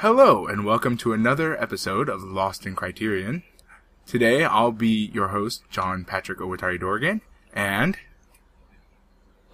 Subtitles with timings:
[0.00, 3.42] Hello, and welcome to another episode of Lost in Criterion.
[4.06, 7.20] Today, I'll be your host, John Patrick Owatari Dorgan,
[7.52, 7.98] and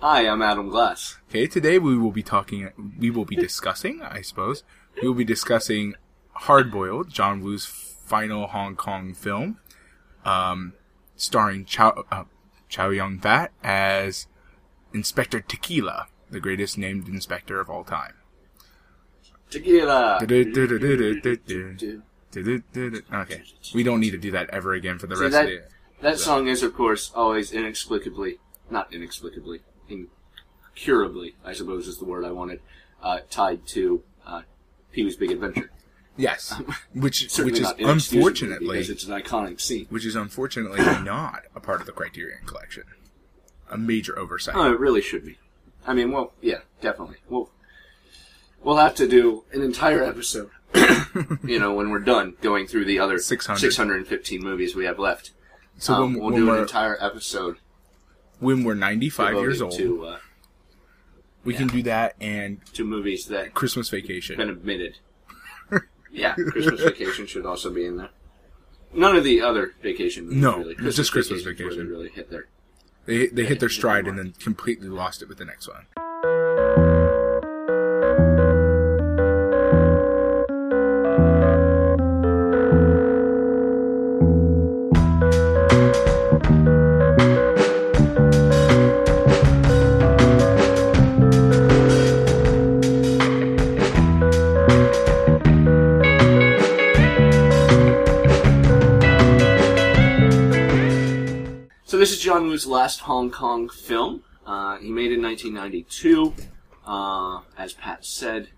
[0.01, 1.17] Hi, I'm Adam Glass.
[1.31, 2.69] okay, today we will be talking,
[2.99, 4.65] we will be discussing, I suppose,
[5.01, 5.95] we will be discussing
[6.41, 9.61] Hardboiled, John Woo's final Hong Kong film,
[10.27, 10.75] um,
[11.17, 12.25] starring Chow, uh,
[12.69, 14.27] Chow Yun Fat as
[14.93, 18.13] Inspector Tequila, the greatest named inspector of all time.
[19.55, 20.19] Tequila.
[23.13, 23.43] Okay,
[23.75, 25.63] we don't need to do that ever again for the rest that, of the.
[26.03, 28.39] that song is, of course, always inexplicably,
[28.71, 32.61] not inexplicably, incurably, I suppose is the word I wanted,
[33.03, 34.43] uh, tied to uh,
[34.91, 35.71] Pee Wee's Big Adventure.
[36.17, 36.55] Yes,
[36.93, 39.87] which which is unfortunately because it's an iconic scene.
[39.91, 42.85] which is unfortunately not a part of the Criterion Collection.
[43.71, 44.55] A major oversight.
[44.57, 45.39] Oh, it really should be.
[45.87, 47.17] I mean, well, yeah, definitely.
[47.29, 47.51] We'll
[48.65, 50.51] we'll have to do an entire episode.
[51.45, 53.59] you know, when we're done going through the other 600.
[53.59, 55.31] 615 movies we have left.
[55.79, 57.59] so Um, when, we'll when do an entire episode
[58.41, 60.19] when we're 95 years old, to uh,
[61.45, 64.37] we can do that and to movies that Christmas Vacation.
[64.37, 64.99] been admitted.
[66.11, 68.11] yeah, Christmas Vacation should also be in there.
[68.93, 70.75] None of the other vacation movies No, really.
[70.93, 71.87] just Christmas Vacation's where Vacation.
[71.87, 72.47] They really hit their.
[73.07, 75.87] They they hit their stride and then completely lost it with the next one.
[102.05, 104.25] This is John Woo's last Hong Kong film.
[104.45, 106.35] Uh, he made in 1992.
[106.87, 108.49] Uh, as Pat said,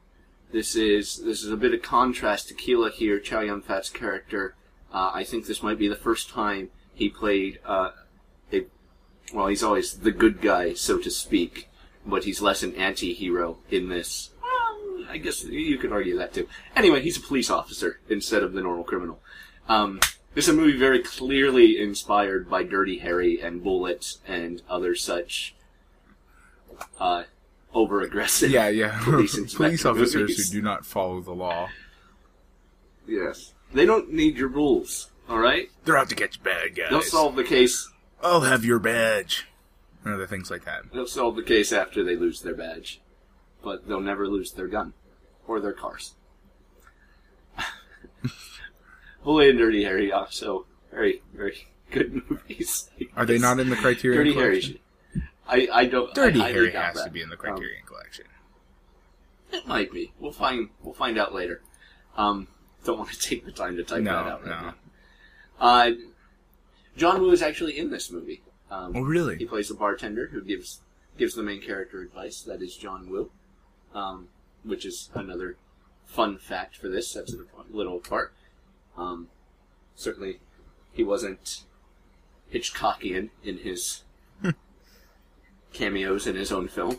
[0.50, 2.48] this is this is a bit of contrast.
[2.48, 4.56] Tequila here, Chow Yun Fat's character.
[4.92, 7.90] Uh, I think this might be the first time he played uh,
[8.52, 8.64] a.
[9.32, 11.68] Well, he's always the good guy, so to speak,
[12.04, 14.30] but he's less an anti-hero in this.
[14.42, 16.48] Well, I guess you could argue that too.
[16.74, 19.20] Anyway, he's a police officer instead of the normal criminal.
[19.68, 20.00] Um,
[20.36, 25.54] this is a movie very clearly inspired by Dirty Harry and Bullitt and other such
[27.00, 27.22] uh,
[27.72, 28.50] over aggressive.
[28.50, 29.00] Yeah, yeah.
[29.02, 30.52] Police Police, officers movies.
[30.52, 31.70] who do not follow the law.
[33.06, 33.54] Yes.
[33.72, 35.70] They don't need your rules, alright?
[35.86, 36.90] They're out to catch bad guys.
[36.90, 37.90] They'll solve the case.
[38.22, 39.46] I'll have your badge.
[40.04, 40.82] And other things like that.
[40.92, 43.00] They'll solve the case after they lose their badge.
[43.64, 44.92] But they'll never lose their gun.
[45.48, 46.14] Or their cars.
[49.26, 52.88] Bullitt and Dirty Harry also very, very good movies.
[53.16, 54.72] Are they not in the Criterion Collection?
[54.72, 54.80] Dirty
[55.48, 55.68] Harry.
[55.72, 56.14] I, I don't.
[56.14, 57.04] Dirty I, I Harry has that.
[57.06, 58.26] to be in the Um, Criterion Collection.
[59.52, 60.12] It might be.
[60.20, 60.70] We'll find.
[60.82, 61.60] We'll find out later.
[62.16, 62.46] Um,
[62.84, 64.60] don't want to take the time to type No, that out right no.
[64.68, 64.74] now.
[65.58, 65.90] Uh,
[66.96, 68.42] John Woo is actually in this movie.
[68.70, 69.36] Um, Oh, really?
[69.36, 70.80] He plays a bartender who gives
[71.18, 72.42] gives the main character advice.
[72.42, 73.30] That is John Woo,
[73.92, 74.28] um,
[74.62, 75.56] which is another
[76.04, 77.12] fun fact for this.
[77.12, 77.38] That's a
[77.70, 78.32] little part.
[78.96, 79.28] Um,
[79.94, 80.40] certainly,
[80.92, 81.64] he wasn't
[82.52, 84.02] Hitchcockian in his
[85.72, 86.98] cameos in his own film,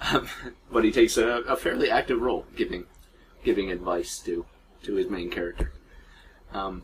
[0.00, 0.28] um,
[0.70, 2.84] but he takes a, a fairly active role, giving
[3.44, 4.46] giving advice to
[4.84, 5.72] to his main character.
[6.52, 6.82] Um,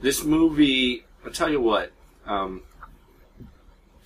[0.00, 1.92] this movie, I'll tell you what.
[2.26, 2.62] Um,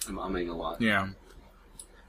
[0.08, 0.80] I'm umming a lot.
[0.80, 1.08] Yeah.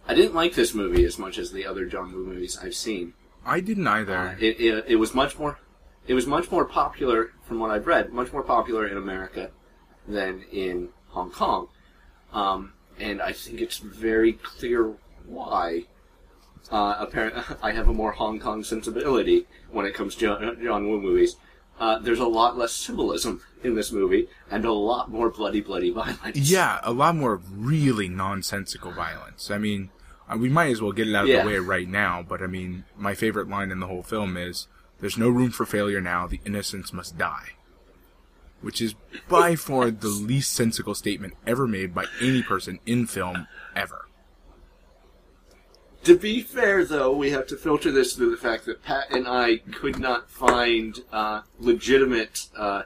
[0.07, 3.13] I didn't like this movie as much as the other John Woo movies I've seen.
[3.45, 4.15] I didn't either.
[4.15, 5.59] Uh, it, it, it was much more
[6.07, 9.51] it was much more popular from what I've read, much more popular in America
[10.07, 11.67] than in Hong Kong.
[12.33, 14.93] Um, and I think it's very clear
[15.25, 15.85] why.
[16.71, 20.89] Uh, apparently, I have a more Hong Kong sensibility when it comes to John, John
[20.89, 21.35] Woo movies.
[21.79, 25.91] Uh, there's a lot less symbolism in this movie, and a lot more bloody, bloody
[25.91, 26.35] violence.
[26.35, 29.51] Yeah, a lot more really nonsensical violence.
[29.51, 29.91] I mean,
[30.27, 31.43] uh, we might as well get it out of Yeah.
[31.43, 34.67] the way right now, but I mean, my favorite line in the whole film is
[34.99, 37.49] There's no room for failure now, the innocents must die.
[38.61, 38.95] Which is
[39.29, 44.07] by far the least sensical statement ever made by any person in film ever.
[46.03, 49.27] To be fair, though, we have to filter this through the fact that Pat and
[49.27, 52.83] I could not find uh, legitimate uh,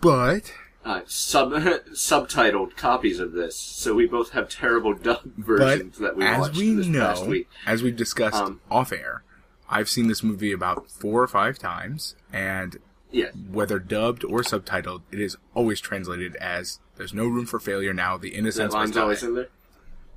[0.00, 0.54] But
[0.84, 1.50] uh, sub
[1.92, 6.56] subtitled copies of this, so we both have terrible dub versions that we as watched
[6.56, 7.48] we this past know, week.
[7.66, 9.24] as we've discussed Um, off air,
[9.72, 12.76] I've seen this movie about four or five times, and
[13.10, 17.92] Yeah, whether dubbed or subtitled, it is always translated as "There's no room for failure
[17.94, 18.16] now.
[18.18, 18.72] The innocence.
[18.72, 19.48] must line's die." always in there.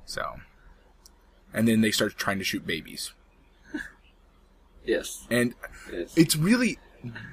[0.04, 0.36] So,
[1.54, 3.12] and then they start trying to shoot babies.
[4.84, 5.26] Yes.
[5.30, 5.54] And
[5.92, 6.12] Yes.
[6.16, 6.78] it's really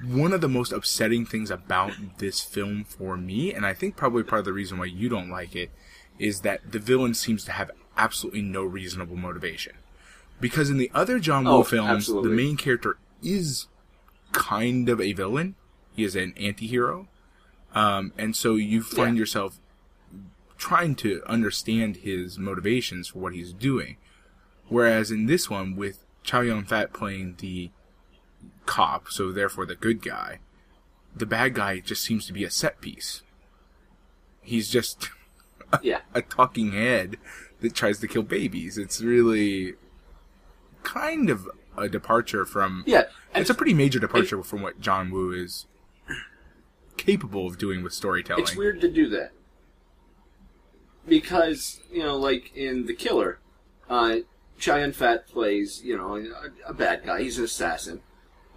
[0.03, 4.23] one of the most upsetting things about this film for me, and I think probably
[4.23, 5.69] part of the reason why you don't like it,
[6.19, 9.73] is that the villain seems to have absolutely no reasonable motivation.
[10.39, 12.29] Because in the other John Woo Oh, films, absolutely.
[12.29, 13.67] the main character is
[14.33, 15.55] kind of a villain.
[15.95, 17.07] He is an anti-hero.
[17.73, 19.21] Um, and so you find Yeah.
[19.21, 19.59] yourself
[20.57, 23.97] trying to understand his motivations for what he's doing.
[24.67, 27.71] Whereas in this one, with Chow Yun Fat playing the
[28.65, 30.39] cop, so therefore the good guy,
[31.15, 33.21] the bad guy just seems to be a set piece.
[34.41, 35.09] He's just
[35.81, 36.01] yeah.
[36.13, 37.17] a talking head
[37.61, 38.77] that tries to kill babies.
[38.77, 39.73] It's really
[40.83, 42.83] kind of a departure from.
[42.85, 43.03] Yeah.
[43.33, 45.65] It's a pretty major departure from what John Woo is
[46.97, 48.43] capable of doing with storytelling.
[48.43, 49.31] It's weird to do that
[51.07, 53.39] because you know, like in The Killer,
[53.89, 54.17] uh,
[54.59, 57.21] Yun Fat plays you know a, a bad guy.
[57.21, 58.01] He's an assassin,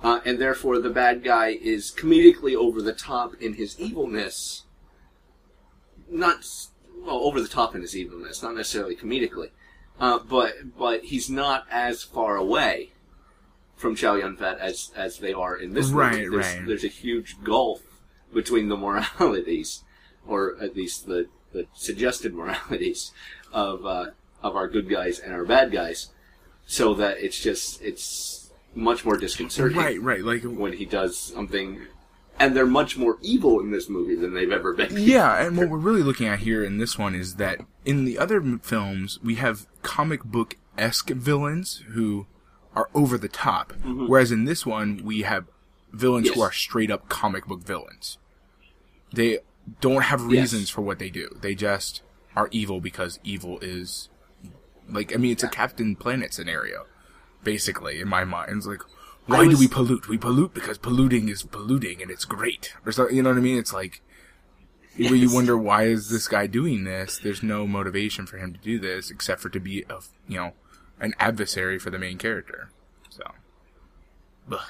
[0.03, 4.65] uh, and therefore the bad guy is comedically over the top in his evilness.
[6.09, 6.45] Not
[6.99, 9.51] well over the top in his evilness, not necessarily comedically,
[10.01, 12.93] uh, but but he's not as far away
[13.77, 16.29] from Chow Yun Fat as as they are in this Right, movie.
[16.29, 16.67] There's, right.
[16.67, 17.83] There's a huge gulf
[18.33, 19.83] between the moralities,
[20.27, 23.13] or at least the, the suggested moralities
[23.53, 24.07] of uh,
[24.43, 26.09] of our good guys and our bad guys,
[26.67, 30.23] so that it's just it's much more disconcerting right, right.
[30.23, 31.81] Like when he does something,
[32.39, 34.89] and they're much more evil in this movie than they've ever been.
[34.97, 38.19] Yeah, and what we're really looking at here in this one is that in the
[38.19, 42.27] other films, we have comic book esque villains who
[42.75, 45.47] are over the top, whereas in this one, we have
[45.93, 46.43] villains who Mm-hmm.
[46.43, 48.19] Are straight up comic book villains.
[49.13, 49.39] They
[49.81, 51.31] don't have reasons for what they do.
[51.41, 52.03] They just
[52.35, 54.11] are evil because evil is
[54.89, 56.85] like I mean, it's a Captain Planet scenario,
[57.43, 58.51] basically in my mind.
[58.57, 58.83] It's like,
[59.27, 60.09] why do we pollute?
[60.09, 63.09] We pollute because polluting is polluting and it's great, or so.
[63.09, 63.59] You know what I mean?
[63.59, 64.01] It's like
[64.97, 67.19] where you wonder why is this guy doing this?
[67.19, 70.53] There's no motivation for him to do this except for to be a you know
[71.01, 72.71] an adversary for the main character.
[73.11, 73.25] So,
[74.53, 74.61] Ugh.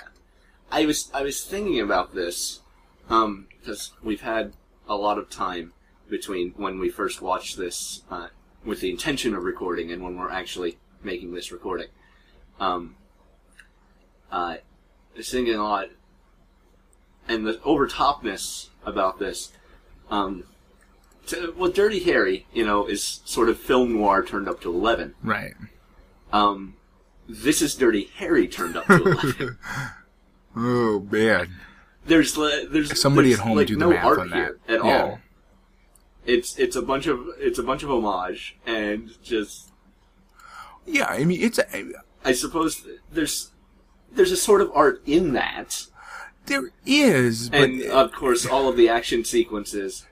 [0.70, 2.60] I was I was thinking about this
[3.08, 4.54] because we've had
[4.88, 5.72] a lot of time
[6.08, 8.28] between when we first watched this uh,
[8.64, 11.88] with the intention of recording and when we're actually making this recording.
[12.58, 12.96] Um,
[14.30, 14.56] uh,
[15.16, 15.88] was a lot,
[17.28, 19.52] and the overtopness about this.
[20.10, 20.44] Um,
[21.28, 25.14] to, well, Dirty Harry, you know, is sort of film noir turned up to eleven.
[25.22, 25.54] right?
[26.32, 26.76] Um,
[27.28, 29.58] this is Dirty Harry turned up to eleven.
[30.56, 31.54] Oh man,
[32.06, 34.84] there's there's somebody there's, at home like, do the no math art on that at
[34.84, 35.02] Yeah.
[35.02, 35.18] all.
[36.24, 39.70] It's it's a bunch of it's a bunch of homage and just
[40.86, 41.92] Yeah, I mean it's a,
[42.24, 43.50] I suppose there's
[44.16, 45.86] there's a sort of art in that,
[46.46, 50.06] there is, but and of course all of the action sequences,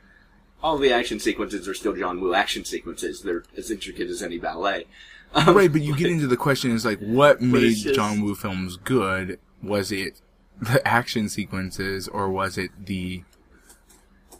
[0.62, 3.22] all of the action sequences are still John Woo action sequences.
[3.22, 4.86] They're as intricate as any ballet.
[5.34, 5.70] Um, right.
[5.72, 9.38] But you get into the question is like, what made just- John Woo films good?
[9.62, 10.20] Was it
[10.60, 13.24] the action sequences, or was it the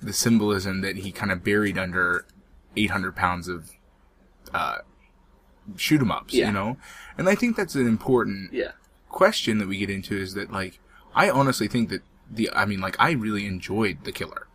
[0.01, 2.27] the symbolism that he kind of buried under
[2.77, 3.71] 800 pounds of
[4.53, 4.79] uh,
[5.77, 6.35] shoot 'em ups?
[6.35, 6.47] Yeah.
[6.49, 6.77] You know,
[7.19, 8.73] and I think that's an important yeah,
[9.15, 10.81] question that we get into is that like
[11.15, 14.49] I honestly think that the I mean like I really enjoyed the killer.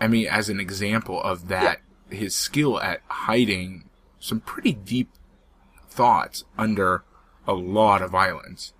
[0.00, 3.88] I mean as an example of that his skill at hiding
[4.20, 5.10] some pretty deep
[5.88, 7.02] thoughts under
[7.44, 8.72] a lot of violence.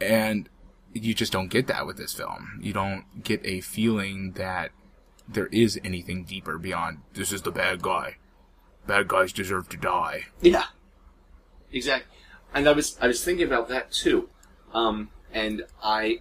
[0.00, 0.48] And
[0.92, 2.58] you just don't get that with this film.
[2.60, 4.72] You don't get a feeling that
[5.28, 8.16] there is anything deeper beyond this is the bad guy.
[8.84, 10.24] Bad guys deserve to die.
[10.40, 10.64] yeah,
[11.70, 12.16] exactly.
[12.54, 14.28] And I was I was thinking about that too,
[14.72, 16.20] um, and I.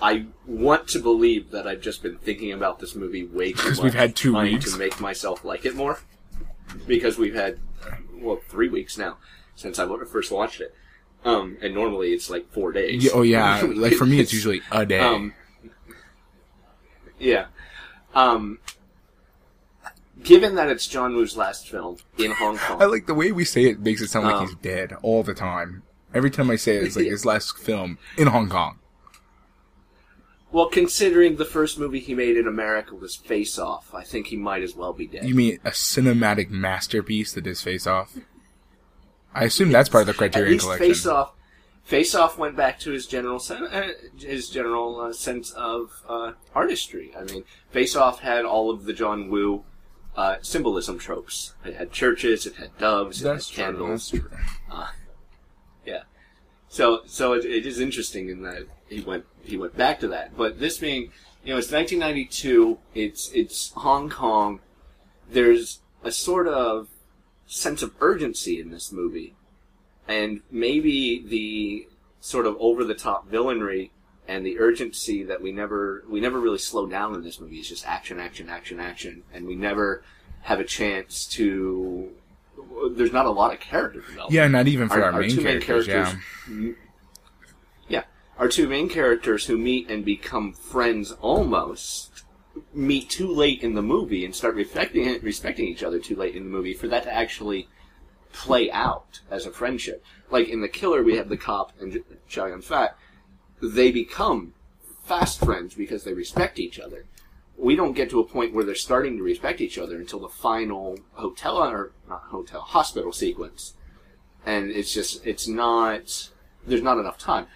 [0.00, 3.78] I want to believe that I've just been thinking about this movie way too much.
[3.78, 4.72] We've had two trying weeks.
[4.72, 6.00] to make myself like it more.
[6.88, 7.60] Because we've had,
[8.12, 9.18] well, three weeks now
[9.54, 10.74] since I first watched it.
[11.24, 13.04] Um, and normally it's like four days.
[13.04, 14.98] Yeah, oh yeah, like for me it's usually a day.
[14.98, 15.34] Um,
[17.18, 17.46] yeah.
[18.14, 18.58] Um,
[20.24, 23.44] given that it's John Woo's last film in Hong Kong, I like the way we
[23.44, 25.82] say it makes it sound like Um, he's dead all the time.
[26.14, 28.78] Every time I say it, it's like his last film in Hong Kong.
[30.50, 34.36] well, considering the first movie he made in America was Face Off, I think he
[34.36, 35.24] might as well be dead.
[35.26, 38.16] You mean a cinematic masterpiece that is Face Off?
[39.34, 40.86] I assume that's part of the Criterion Collection.
[40.86, 41.32] Face Off.
[41.84, 43.88] Face Off went back to his general sen- uh,
[44.18, 47.12] his general uh, sense of uh, artistry.
[47.18, 49.64] I mean, Face Off had all of the John Woo
[50.16, 51.54] uh, symbolism tropes.
[51.64, 53.64] It had churches, it had doves, it That's had true.
[53.64, 54.10] candles.
[54.10, 54.38] That's true.
[55.84, 56.02] Yeah.
[56.68, 60.36] So so it, it is interesting in that he went he went back to that.
[60.36, 61.10] But this being
[61.44, 62.78] you know it's 1992.
[62.94, 64.60] It's it's Hong Kong.
[65.28, 66.88] There's a sort of
[67.46, 69.34] sense of urgency in this movie,
[70.06, 71.88] and maybe the
[72.20, 73.90] sort of over the top villainry
[74.28, 77.58] and the urgency that we never we never really slow down in this movie.
[77.58, 80.02] is just action, action, action, action, and we never
[80.42, 82.10] have a chance to.
[82.92, 84.32] There's not a lot of character development.
[84.32, 85.86] Yeah, not even for Our- our, our main, two main characters.
[85.86, 86.72] characters- Yeah.
[87.88, 88.04] Yeah,
[88.38, 92.22] our two main characters who meet and become friends almost
[92.74, 96.44] meet too late in the movie and start respecting respecting each other too late in
[96.44, 97.68] the movie for that to actually
[98.32, 100.04] play out as a friendship.
[100.30, 102.96] Like in The Killer, we have the cop and Chow Yun Fat.
[103.62, 104.54] They become
[105.04, 107.06] fast friends because they respect each other.
[107.56, 110.28] We don't get to a point where they're starting to respect each other until the
[110.28, 113.74] final hotel or not hotel hospital sequence,
[114.44, 116.30] and it's just it's not
[116.66, 117.46] there's not enough time.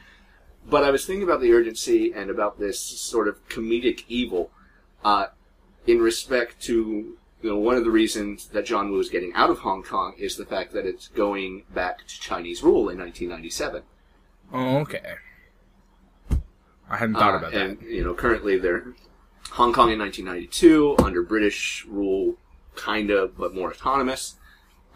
[0.68, 4.50] But I was thinking about the urgency and about this sort of comedic evil,
[5.04, 5.26] uh,
[5.86, 9.50] in respect to you know one of the reasons that John Woo is getting out
[9.50, 13.82] of Hong Kong is the fact that it's going back to Chinese rule in 1997.
[14.52, 15.16] Oh, okay.
[16.88, 17.88] I hadn't thought Uh, about and, that.
[17.88, 18.94] you know, currently they're
[19.52, 22.36] Hong Kong in 1992 under British rule,
[22.74, 24.36] kind of, but more autonomous.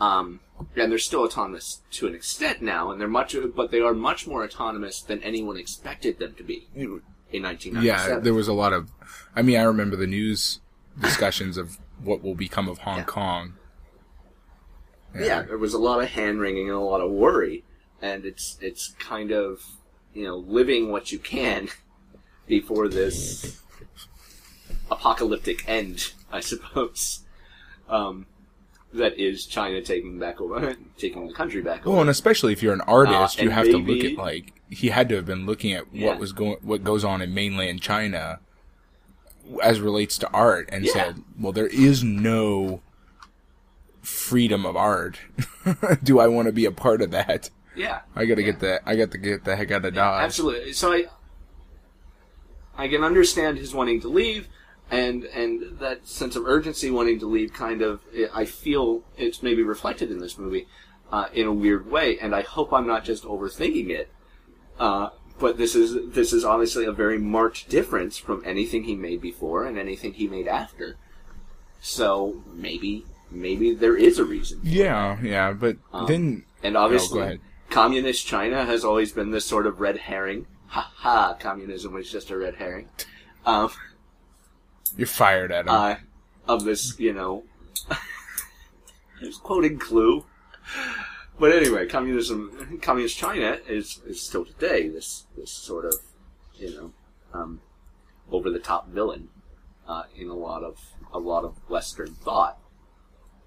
[0.01, 0.41] Um,
[0.77, 4.27] and they're still autonomous to an extent now, and they're much, but they are much
[4.27, 7.83] more autonomous than anyone expected them to be in 1997.
[7.85, 8.91] Yeah, there was a lot of.
[9.37, 10.61] I mean, I remember the news
[11.01, 13.05] discussions of what will become of Hong Yeah.
[13.05, 13.53] Kong.
[15.19, 17.65] yeah, there was a lot of hand wringing and a lot of worry,
[18.01, 19.63] and it's it's kind of
[20.15, 21.69] you know living what you can
[22.47, 23.61] before this
[24.91, 27.21] apocalyptic end, I suppose.
[27.89, 28.27] Um,
[28.93, 32.01] that is China taking back over, taking the country back Well, over.
[32.03, 35.09] and especially if you're an artist, Uh, you have to look at like he had
[35.11, 36.09] to have been looking at Yeah.
[36.09, 38.41] what was going, what goes on in mainland China,
[39.63, 40.93] as relates to art, and Yeah.
[40.93, 42.83] said, "Well, there is no
[44.03, 45.19] freedom of art.
[46.03, 47.51] Do I want to be a part of that?
[47.77, 48.47] Yeah, I got to Yeah.
[48.51, 50.73] get the I got to get the heck out of Dodge." Absolutely.
[50.73, 51.07] So I,
[52.77, 54.49] I can understand his wanting to leave,
[54.91, 57.53] and and that sense of urgency wanting to leave.
[57.53, 58.01] Kind of,
[58.35, 60.67] I feel it's maybe reflected in this movie
[61.13, 64.11] uh, in a weird way, and I hope I'm not just overthinking it.
[64.79, 69.21] Uh, but this is this is obviously a very marked difference from anything he made
[69.21, 70.97] before and anything he made after.
[71.81, 74.61] So maybe maybe there is a reason.
[74.63, 77.41] Yeah, yeah, but Um, then And obviously, Oh, ahead.
[77.71, 80.47] Communist China has always been this sort of red herring.
[80.67, 81.35] Ha ha!
[81.39, 82.89] Communism was just a red herring.
[83.47, 83.71] Um,
[84.97, 85.73] you're fired at him.
[85.73, 85.95] uh,
[86.47, 87.45] of this, you know,
[87.91, 87.97] I
[89.23, 90.25] was quoting Clue.
[91.39, 95.95] But anyway, communism, communist China is, is still today this this sort of,
[96.55, 96.93] you know,
[97.33, 97.61] um,
[98.31, 99.29] over the top villain
[99.89, 100.79] uh, in a lot of
[101.13, 102.59] a lot of Western thought,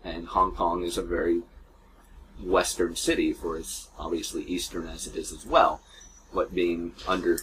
[0.04, 1.44] and Hong Kong is a very
[2.42, 5.82] Western city for as obviously Eastern as it is as well,
[6.34, 7.40] but being under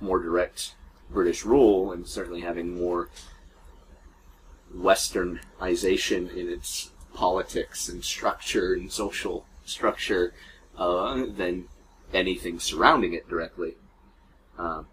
[0.00, 0.74] more direct
[1.10, 3.08] British rule and certainly having more
[4.74, 10.32] westernization in its politics and structure and social structure
[10.78, 11.68] uh, than
[12.12, 13.76] anything surrounding it directly.
[14.58, 14.86] Um,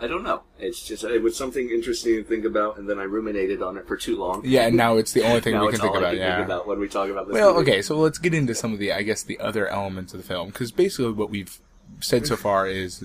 [0.00, 0.42] I don't know.
[0.58, 3.86] It's just it was something interesting to think about, and then I ruminated on it
[3.86, 4.42] for too long.
[4.44, 6.10] yeah, and now it's the only thing we can think about.
[6.12, 6.36] can yeah.
[6.36, 7.34] think about when we talk about this.
[7.34, 7.70] Well, movie.
[7.72, 10.26] okay, so let's get into some of the, I guess, the other elements of the
[10.26, 11.58] film, because basically what we've
[12.00, 13.04] said so far is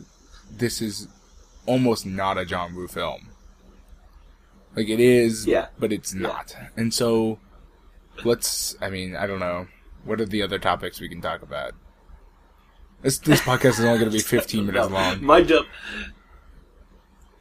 [0.52, 1.08] this is
[1.66, 3.30] almost not a John Woo film.
[4.76, 5.68] Like it is, Yeah.
[5.80, 6.56] but it's not.
[6.78, 7.40] And so,
[8.24, 8.76] let's.
[8.82, 9.68] I mean, I don't know.
[10.04, 11.74] What are the other topics we can talk about?
[13.02, 15.24] This this podcast is only going to be 15 minutes long.
[15.24, 15.66] My dub,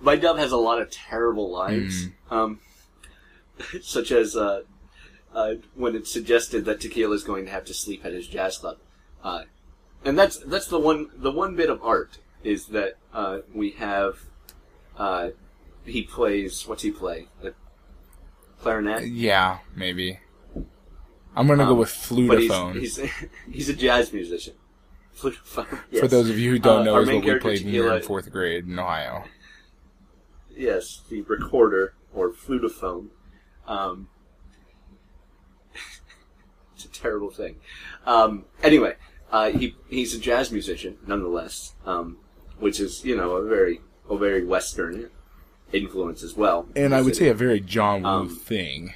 [0.02, 2.34] my dub has a lot of terrible lines, Hmm.
[2.34, 2.60] um,
[3.80, 4.62] such as uh,
[5.34, 8.58] uh, when it's suggested that Tequila is going to have to sleep at his jazz
[8.58, 8.78] club,
[9.24, 9.44] uh,
[10.04, 14.18] and that's that's the one the one bit of art is that uh, we have.
[14.98, 15.30] Uh,
[15.84, 17.28] he plays what's he play?
[17.40, 17.54] The
[18.60, 19.06] clarinet.
[19.08, 20.20] Yeah, maybe.
[21.34, 22.78] I'm going to go Um, with But he's, flutophone.
[22.78, 23.00] he's
[23.50, 24.54] he's a jazz musician.
[25.16, 25.66] Flutophone.
[25.66, 26.10] For yes.
[26.10, 27.72] those of you who don't Uh, know, our is main what we character, played when
[27.72, 29.24] we were Tequila- in fourth grade in Ohio.
[30.56, 33.08] Yes, the recorder or flutophone.
[33.66, 34.08] Um,
[36.74, 37.56] it's a terrible thing.
[38.06, 38.94] Um, anyway,
[39.30, 42.18] uh, he he's a jazz musician nonetheless, um,
[42.58, 43.80] which is you know a very
[44.10, 45.10] a very Western
[45.72, 46.68] influence as well.
[46.76, 48.92] and I would say a very John Woo Um, thing.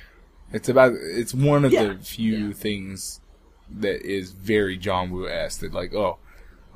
[0.53, 2.53] It's about it's one of Yeah, the few yeah.
[2.53, 3.21] things
[3.71, 5.61] that is very John Woo esque.
[5.61, 6.19] That like, oh,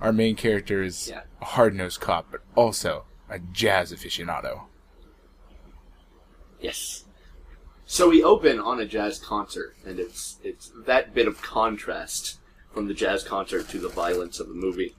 [0.00, 1.22] our main character is Yeah.
[1.40, 4.62] a hard nosed cop, but also a jazz aficionado.
[6.60, 7.04] Yes.
[7.86, 12.38] So we open on a jazz concert, and it's it's that bit of contrast
[12.72, 14.94] from the jazz concert to the violence of the movie.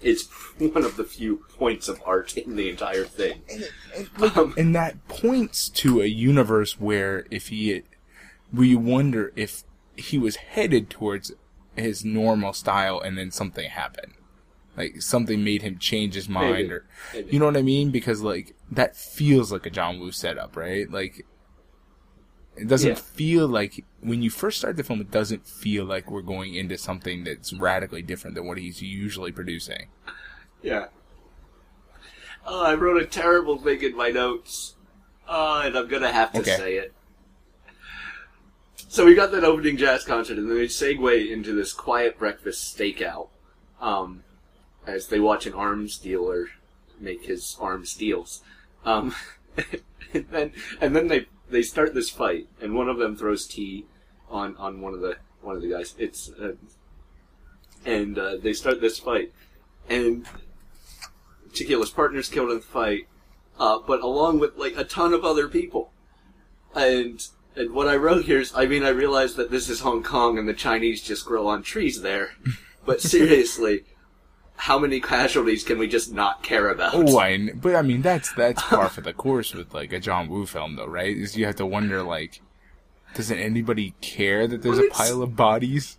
[0.00, 0.26] It's
[0.58, 3.42] one of the few points of art in the entire thing.
[4.20, 7.82] Um, And that points to a universe where if he,
[8.52, 9.64] we wonder if
[9.96, 11.32] he was headed towards
[11.76, 14.14] his normal style and then something happened.
[14.78, 16.72] Like something made him change his mind Maybe.
[16.72, 17.32] or, Maybe.
[17.32, 17.90] you know what I mean?
[17.90, 20.88] Because like, that feels like a John Woo setup, right?
[20.90, 21.26] Like,
[22.56, 22.94] it doesn't Yeah.
[22.94, 26.78] feel like, when you first start the film, it doesn't feel like we're going into
[26.78, 29.88] something that's radically different than what he's usually producing.
[30.62, 30.86] Yeah.
[32.46, 34.76] Oh, I wrote a terrible thing in my notes.
[35.28, 36.56] Oh, and I'm gonna have to Okay.
[36.56, 36.94] say it.
[38.88, 42.76] So we got that opening jazz concert, and then they segue into this quiet breakfast
[42.76, 43.28] stakeout,
[43.80, 44.24] um,
[44.88, 46.48] as they watch an arms dealer
[46.98, 48.42] make his arms deals.
[48.84, 49.14] Um,
[50.14, 53.84] and then and then they they start this fight, and one of them throws tea
[54.30, 55.94] on on one of the one of the guys.
[55.98, 56.52] It's uh,
[57.84, 59.32] and uh, they start this fight,
[59.88, 60.26] and
[61.52, 63.06] Tequila's partner's killed in the fight,
[63.58, 65.92] uh, but along with like a ton of other people.
[66.74, 67.24] And
[67.56, 70.38] and what I wrote here is, I mean, I realize that this is Hong Kong
[70.38, 72.32] and the Chinese just grow on trees there,
[72.86, 73.84] but seriously,
[74.58, 76.92] how many casualties can we just not care about?
[76.94, 80.28] Oh, I, but I mean that's that's par for the course with like a John
[80.28, 81.16] Woo film, though, right?
[81.16, 82.42] Is you have to wonder like,
[83.14, 85.98] doesn't anybody care that there's a pile of bodies?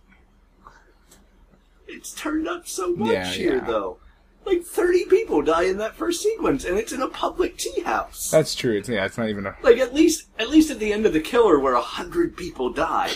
[1.88, 3.64] It's turned up so much Yeah, here, yeah.
[3.64, 3.98] though.
[4.44, 8.30] Like thirty people die in that first sequence, and it's in a public tea house.
[8.30, 8.76] That's true.
[8.78, 11.12] It's yeah, it's not even a Like at least at least at the end of
[11.12, 13.12] the killer where a hundred people die.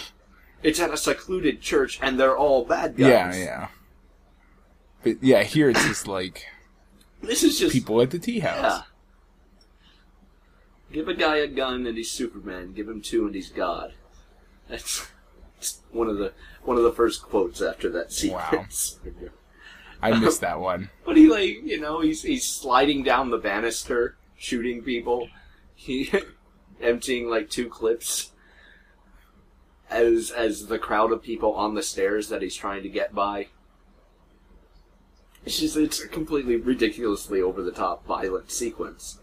[0.62, 3.08] It's at a secluded church and they're all bad guys.
[3.08, 3.68] yeah, yeah.
[5.04, 6.46] But yeah, here it's just like
[7.23, 8.62] This is just people at the tea house.
[8.62, 8.82] Yeah.
[10.92, 12.72] Give a guy a gun and he's Superman.
[12.72, 13.94] Give him two and he's God.
[14.68, 15.07] That's
[15.92, 18.98] one of the one of the first quotes after that sequence.
[20.00, 20.90] I missed that one.
[21.05, 25.29] But he like you know he's he's sliding down the banister, shooting people.
[25.74, 26.12] He
[26.81, 28.33] emptying like two clips
[29.90, 33.48] as as the crowd of people on the stairs that he's trying to get by.
[35.44, 39.18] It's just it's a completely ridiculously over the top violent sequence.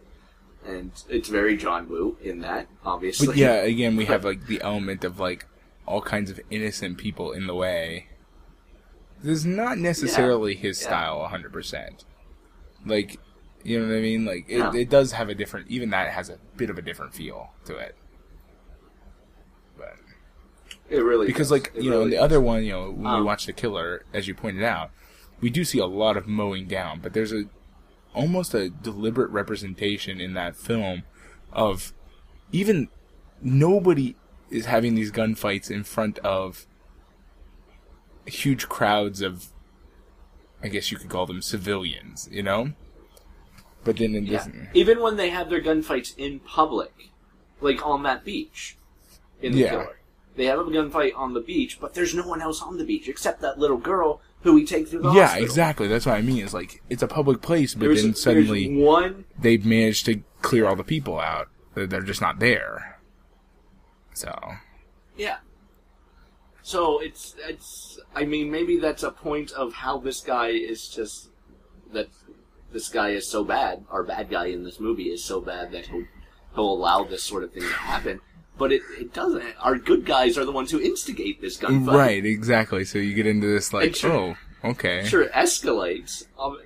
[0.66, 3.28] And it's very John Woo in that, obviously.
[3.28, 5.48] But yeah, again, we have like the element of like
[5.88, 8.08] all kinds of innocent people in the way.
[9.24, 10.88] This is not necessarily his Yeah.
[10.88, 12.06] style, hundred percent.
[12.86, 13.20] Like,
[13.64, 14.26] you know what I mean?
[14.26, 14.72] Like, it, No.
[14.74, 15.68] it does have a different.
[15.70, 17.96] Even that has a bit of a different feel to it.
[19.78, 19.96] But
[20.90, 21.52] it really because, does.
[21.52, 23.46] like, It you know, in really the other one, you know, when we Um, watch
[23.46, 24.92] the killer, as you pointed out,
[25.42, 27.46] we do see a lot of mowing down, but there's a
[28.14, 31.04] almost a deliberate representation in that film
[31.52, 31.94] of
[32.52, 32.90] even
[33.42, 34.16] nobody
[34.50, 36.68] is having these gunfights in front of
[38.26, 39.48] huge crowds of
[40.64, 42.74] I guess you could call them civilians, you know?
[43.84, 44.48] But then in Yeah.
[44.76, 46.94] Even when they have their gunfights in public,
[47.62, 48.78] like on that beach
[49.42, 49.70] in the Yeah.
[49.72, 49.98] killer.
[50.36, 53.08] They have a gunfight on the beach, but there's no one else on the beach
[53.10, 55.46] except that little girl who we take through the Yeah, hospital.
[55.46, 55.88] exactly.
[55.88, 56.44] That's what I mean.
[56.44, 60.22] It's like it's a public place, but There's, then there's suddenly one they've managed to
[60.42, 61.48] clear all the people out.
[61.76, 63.00] They're they're just not there.
[64.14, 64.34] So
[65.18, 65.38] Yeah.
[66.64, 71.30] So it's it's I mean maybe that's a point of how this guy is just
[71.94, 72.08] that
[72.72, 73.84] this guy is so bad.
[73.90, 76.06] Our bad guy in this movie is so bad that he'll
[76.56, 78.22] he'll allow this sort of thing to happen.
[78.58, 79.44] But it, it doesn't.
[79.60, 81.94] Our good guys are the ones who instigate this gunfight.
[81.96, 82.86] right, exactly.
[82.86, 86.26] So you get into this like, sure- oh, okay, Sure, it escalates.
[86.40, 86.60] Um,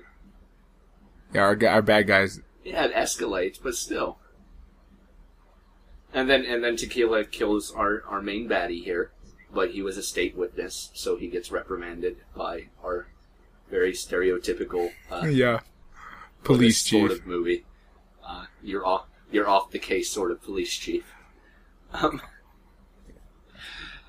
[1.32, 2.40] yeah, our our bad guys.
[2.64, 4.18] yeah, it escalates, but still.
[6.12, 9.10] And then and then Tequila kills our, our main baddie here,
[9.52, 13.08] but he was a state witness, so he gets reprimanded by our
[13.70, 15.60] very stereotypical uh, Yeah,
[16.42, 17.64] police chief sort of movie.
[18.26, 21.04] Uh, you're off you're off the case sort of police chief.
[22.02, 22.20] Um,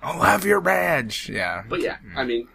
[0.02, 1.30] I'll have your badge.
[1.30, 2.47] Yeah, but yeah, I mean,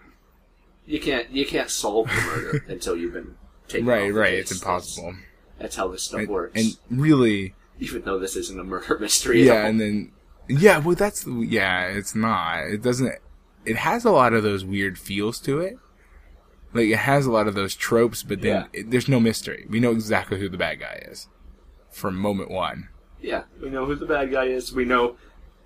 [0.86, 3.34] you can't you can't solve the murder until you've been
[3.68, 3.86] taken.
[3.86, 4.30] right, off the right.
[4.30, 4.50] case.
[4.52, 5.12] It's impossible.
[5.12, 5.22] That's,
[5.58, 6.60] that's how this stuff And, works.
[6.60, 9.42] and really, even though this isn't a murder mystery.
[9.42, 9.66] at yeah, all.
[9.66, 10.12] and then
[10.48, 11.86] yeah, well, that's yeah.
[11.88, 12.60] It's not.
[12.68, 13.14] It doesn't.
[13.64, 15.78] It has a lot of those weird feels to it.
[16.74, 18.80] Like it has a lot of those tropes, but then Yeah.
[18.80, 19.66] it, there's no mystery.
[19.68, 21.28] We know exactly who the bad guy is
[21.90, 22.88] from moment one.
[23.22, 24.72] Yeah, we know who the bad guy is.
[24.74, 25.16] We know,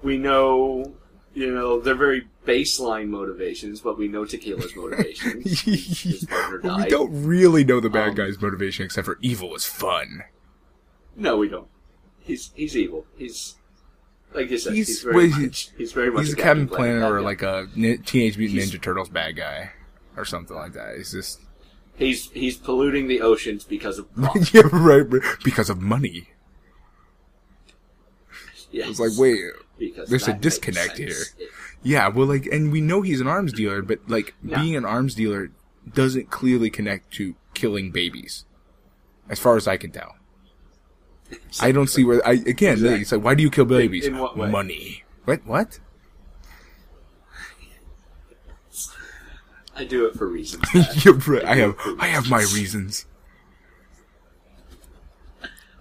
[0.02, 0.94] we know
[1.34, 5.60] you know, they're very baseline motivations, but we know Tequila's motivations.
[5.62, 9.18] His, his partner Well, we don't really know the bad Um, guy's motivation except for
[9.20, 10.22] evil is fun.
[11.14, 11.68] No, we don't.
[12.20, 13.06] He's he's evil.
[13.18, 13.56] He's
[14.34, 14.72] like you said.
[14.74, 15.42] He's, He's- very what is he?
[15.42, 15.70] much.
[15.76, 17.24] He's very much He's a Captain Captain Planet or guy.
[17.24, 19.72] like a Ni- Teenage Mutant He's- Ninja Turtles bad guy
[20.16, 20.96] or something like that.
[20.96, 21.40] He's just
[21.96, 24.54] he's he's polluting the oceans because of profit.
[24.54, 26.30] yeah, right, right, because of money.
[28.76, 28.88] Yes.
[28.90, 29.40] It's like wait,
[29.78, 31.34] because there's a disconnect sense.
[31.82, 34.60] yeah, well, like, and we know he's an arms dealer, but like Yeah.
[34.60, 35.50] being an arms dealer
[35.92, 38.44] doesn't clearly connect to killing babies,
[39.28, 40.16] as far as I can tell.
[41.60, 42.74] I don't see where I again.
[42.74, 43.00] Exactly.
[43.00, 44.06] It's like, why do you kill babies?
[44.06, 44.50] in what way?
[44.50, 45.04] Money.
[45.24, 45.44] What?
[45.46, 45.80] What?
[49.74, 50.64] I do it for reasons.
[51.04, 51.44] You're right.
[51.44, 51.76] I have.
[51.98, 53.04] I have my reasons.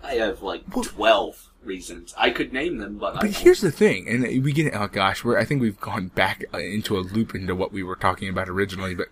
[0.03, 2.13] I have like twelve reasons.
[2.17, 5.37] I could name them, but, But here's the thing, and we get oh gosh, we're
[5.37, 8.49] I think we've gone back uh, into a loop into what we were talking about
[8.49, 9.07] originally, but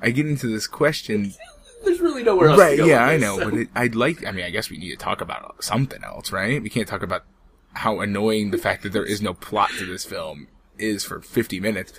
[0.00, 1.34] I get into this question.
[1.84, 2.58] there's really nowhere else.
[2.58, 2.78] to Right?
[2.78, 4.24] Yeah, I this, know, so- but it, I'd like.
[4.26, 6.62] I mean, I guess we need to talk about something else, right?
[6.62, 7.24] We can't talk about
[7.74, 10.48] how annoying the fact that there is no plot to this film
[10.78, 11.92] is for 50 minutes.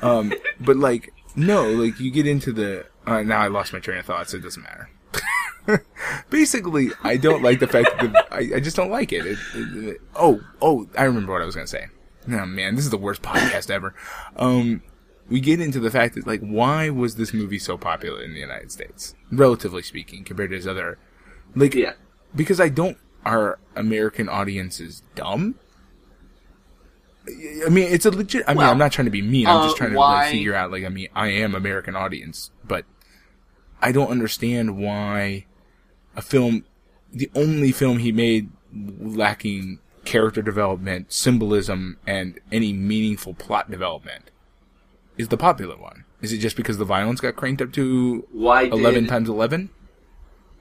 [0.00, 2.86] Um, but like, no, like you get into the.
[3.06, 4.88] Uh, now I lost my train of thought, so it doesn't matter.
[6.30, 9.26] Basically, I don't like the fact that the, I, I just don't like it.
[9.26, 10.00] It, it, it.
[10.14, 11.86] Oh, oh, I remember what I was gonna say.
[12.30, 13.94] Oh man, this is the worst podcast ever.
[14.36, 14.82] Um,
[15.28, 18.40] we get into the fact that like, why was this movie so popular in the
[18.40, 20.98] United States, relatively speaking, compared to his other,
[21.54, 21.94] like, yeah,
[22.34, 22.98] because I don't.
[23.24, 25.56] Our American audience is dumb.
[27.26, 28.44] I mean, it's a legit.
[28.46, 29.46] I mean, Well, I'm not trying to be mean.
[29.46, 30.70] I'm uh, just trying to like, figure out.
[30.70, 32.86] Like, I mean, I am American audience, but
[33.82, 35.46] I don't understand why
[36.18, 36.64] a film,
[37.12, 44.30] the only film he made lacking character development, symbolism, and any meaningful plot development,
[45.16, 46.04] is the popular one.
[46.20, 49.70] Is it just because the violence got cranked up to why did, eleven times eleven?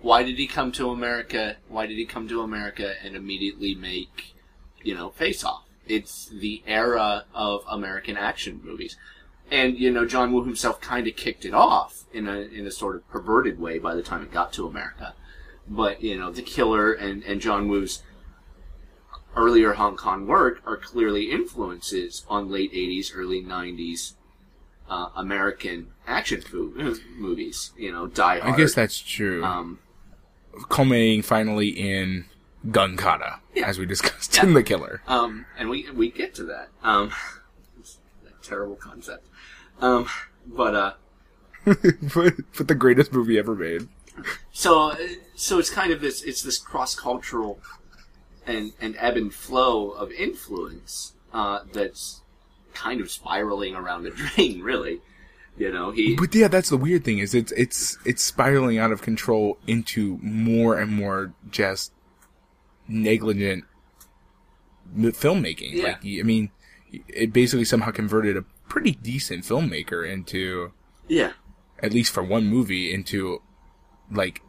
[0.02, 1.58] Why did he come to America?
[1.68, 4.36] Why did he come to America and immediately make,
[4.84, 5.64] you know, Face Off?
[5.88, 8.96] It's the era of American action movies.
[9.50, 12.72] And, you know, John Woo himself kind of kicked it off in a, in a
[12.72, 15.16] sort of perverted way by the time it got to America.
[15.70, 18.02] But, you know, The Killer and, and John Woo's
[19.36, 24.14] earlier Hong Kong work are clearly influences on late 80s, early 90s
[24.90, 26.72] uh, American action fo-
[27.18, 27.72] movies.
[27.78, 28.54] You know, Die Hard.
[28.54, 29.44] I guess that's true.
[29.44, 29.80] Um,
[30.70, 32.26] culminating finally in
[32.72, 33.68] Gun Kata, Yeah.
[33.68, 34.44] as we discussed Yeah.
[34.44, 35.02] in The Killer.
[35.08, 36.70] Um, and we we get to that.
[36.82, 37.12] Um,
[38.42, 39.28] terrible concept.
[39.82, 40.08] Um,
[40.48, 40.94] but uh,
[41.66, 43.88] but, but the greatest movie ever made.
[44.52, 44.96] so
[45.38, 47.60] so it's kind of this it's this cross cultural
[48.48, 52.22] and and ebb and flow of influence uh, that's
[52.74, 54.62] kind of spiraling around the drain.
[54.62, 55.00] Really,
[55.56, 56.16] you know he.
[56.16, 60.18] But yeah, that's the weird thing is it's it's it's spiraling out of control into
[60.24, 61.92] more and more just
[62.88, 63.64] negligent
[64.96, 65.74] filmmaking.
[65.74, 65.84] Yeah.
[65.84, 66.50] Like I mean,
[67.08, 70.72] it basically somehow converted a pretty decent filmmaker into
[71.08, 71.34] yeah,
[71.80, 73.44] at least for one movie into
[74.12, 74.42] like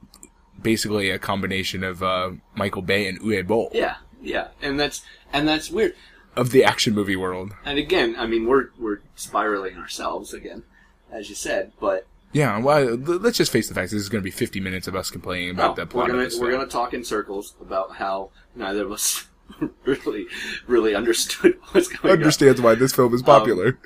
[0.60, 5.46] basically a combination of uh, Michael Bay and Uwe Boll yeah, yeah, and that's and
[5.48, 5.94] that's weird.
[6.36, 7.52] of the action movie world.
[7.64, 10.62] And again, I mean, we're we're spiraling ourselves again,
[11.10, 13.92] as you said, but Yeah, well, let's just face the facts.
[13.92, 16.14] This is going to be 50 minutes of us complaining about No, the plot we're
[16.14, 19.26] gonna we're gonna talk in circles about how neither of us
[19.84, 20.26] really
[20.66, 22.18] really understood what's going on.
[22.18, 23.78] Understands why this film is popular.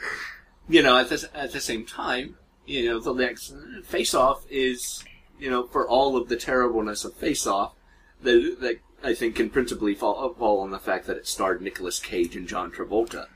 [0.68, 3.54] You know, at the at the same time, you know, the next
[3.84, 5.04] Face Off is
[5.38, 7.74] you know for all of the terribleness of Face Off,
[8.22, 11.98] that that I think can principally fall fall on the fact that it starred Nicolas
[11.98, 13.26] Cage and John Travolta.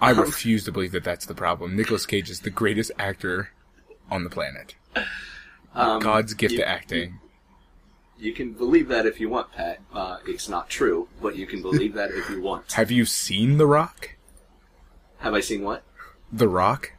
[0.00, 1.74] I refuse to believe that that's the problem.
[1.74, 3.50] Nicolas Cage is the greatest actor
[4.10, 4.76] on the planet.
[5.74, 7.18] Um, God's gift you- to acting.
[8.20, 9.80] You can believe that if you want, Pat.
[9.92, 12.72] Uh, it's not true, but you can believe that if you want.
[12.72, 14.16] Have you seen The Rock?
[15.18, 15.84] Have I seen what?
[16.32, 16.92] The Rock?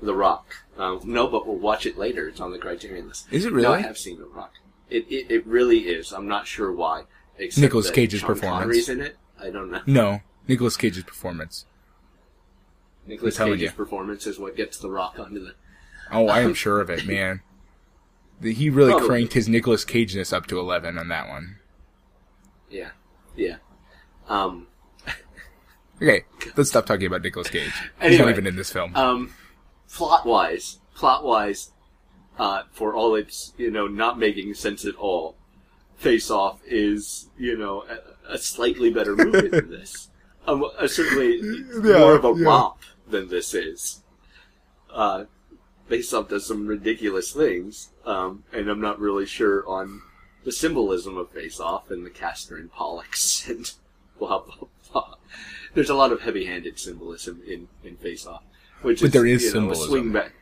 [0.00, 0.54] The Rock.
[0.82, 2.28] Um, no, but we'll watch it later.
[2.28, 3.26] It's on the Criterion list.
[3.30, 3.68] Is it really?
[3.68, 4.52] No, I have seen The Rock.
[4.90, 6.12] It, it, it really is.
[6.12, 7.04] I'm not sure why.
[7.38, 8.60] Except Nicolas that Cage's Sean performance.
[8.62, 9.16] Connery's in it.
[9.40, 9.82] I don't know.
[9.86, 10.20] No.
[10.48, 11.66] Nicolas Cage's performance.
[13.06, 13.76] Nicolas telling Cage's you.
[13.76, 15.54] performance is what gets The Rock onto the.
[16.10, 17.42] Oh, I am sure of it, man.
[18.42, 19.08] He really Probably.
[19.08, 21.58] cranked his Nicolas Cageness up to 11 on that one.
[22.70, 22.90] Yeah,
[23.36, 23.56] yeah.
[24.28, 24.66] Um,
[26.02, 26.24] Okay,
[26.56, 27.70] let's stop talking about Nicolas Cage.
[28.02, 28.96] He's not even in this film.
[28.96, 29.32] um,
[29.92, 31.70] plot wise, plot wise,
[32.38, 35.36] uh, for all its you know not making sense at all,
[35.96, 37.84] Face Off is you know
[38.28, 40.08] a, a slightly better movie than this.
[40.46, 41.40] um, uh, certainly
[41.82, 42.46] Yeah, more of a yeah.
[42.46, 42.78] romp
[43.08, 44.02] than this is.
[44.90, 45.24] Uh,
[45.88, 50.00] Face Off does some ridiculous things, um, and I'm not really sure on
[50.44, 53.70] the symbolism of Face Off and the Castor and Pollux and
[54.18, 55.14] blah blah blah.
[55.74, 58.42] There's a lot of heavy-handed symbolism in, in Face Off,
[58.82, 59.88] which But is there is you know, a symbolism.
[59.88, 60.32] swing back.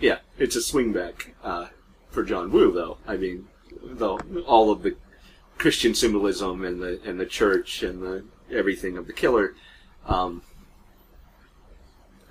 [0.00, 1.66] Yeah, it's a swing back uh,
[2.10, 2.98] for John Woo, though.
[3.06, 3.48] I mean,
[3.82, 4.96] though all of the
[5.58, 9.54] Christian symbolism and the and the church and the everything of the killer
[10.06, 10.42] um,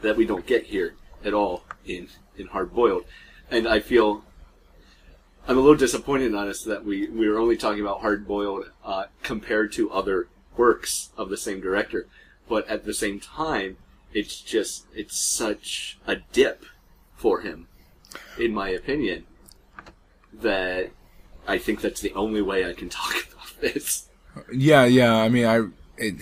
[0.02, 3.06] that we don't get here at all in in Hard Boiled,
[3.52, 4.24] and I feel
[5.48, 9.06] I'm a little disappointed, honest, that we we were only talking about Hard Boiled uh,
[9.22, 12.08] compared to other works of the same director,
[12.48, 13.78] but at the same time,
[14.14, 16.66] it's just it's such a dip
[17.16, 17.68] for him,
[18.38, 19.26] in my opinion,
[20.34, 20.92] that
[21.48, 24.08] I think that's the only way I can talk about this.
[24.54, 25.16] Yeah, yeah.
[25.16, 25.68] I mean, I.
[25.98, 26.16] It,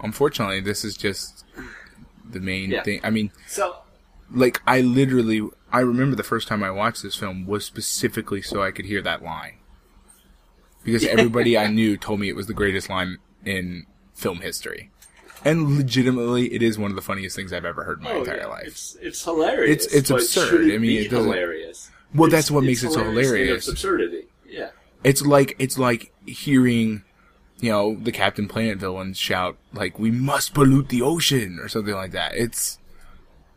[0.00, 1.44] unfortunately, this is just
[2.28, 2.82] the main Yeah.
[2.82, 3.00] thing.
[3.04, 3.76] I mean, So
[4.32, 8.62] like I literally, I remember the first time I watched this film was specifically so
[8.62, 9.58] I could hear that line,
[10.84, 14.90] because everybody I knew told me it was the greatest line in film history,
[15.44, 18.18] and legitimately, it is one of the funniest things I've ever heard in my Oh,
[18.20, 18.46] entire yeah.
[18.46, 18.66] life.
[18.66, 19.86] It's it's hilarious.
[19.86, 20.68] It's- it's absurd.
[20.68, 21.90] it I mean, it doesn't- hilarious.
[22.14, 23.58] Well, It's- that's what makes it so hilarious.
[23.58, 24.26] its absurdity.
[24.48, 24.70] Yeah.
[25.04, 27.02] It's like it's like hearing,
[27.60, 31.94] you know, the Captain Planet villains shout like "We must pollute the ocean" or something
[31.94, 32.34] like that.
[32.36, 32.78] It's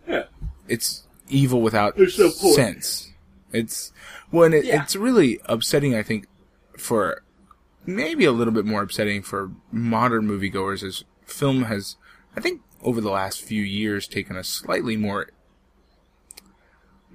[0.08, 0.26] Yeah.
[0.68, 3.12] it's evil without no sense.
[3.52, 3.92] It's
[4.30, 4.84] when it, Yeah.
[4.84, 5.96] it's really upsetting.
[5.96, 6.28] I think
[6.78, 7.22] for
[7.86, 11.96] maybe a little bit more upsetting for modern moviegoers as film has,
[12.36, 15.30] I think, over the last few years taken a slightly more.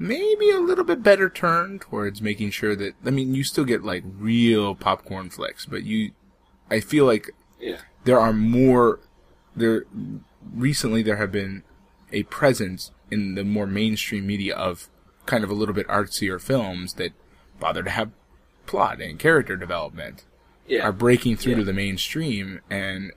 [0.01, 3.83] Maybe a little bit better turn towards making sure that I mean you still get
[3.83, 6.12] like real popcorn flicks, but you,
[6.71, 7.79] I feel like Yeah.
[8.05, 9.01] there are more
[9.57, 9.85] there
[10.55, 11.64] recently there have been
[12.12, 14.88] a presence in the more mainstream media of
[15.27, 17.12] kind of a little bit artsier films that
[17.59, 18.12] bother to have
[18.66, 20.25] plot and character development
[20.68, 20.85] Yeah.
[20.85, 21.59] are breaking through Yeah.
[21.59, 23.11] to the mainstream and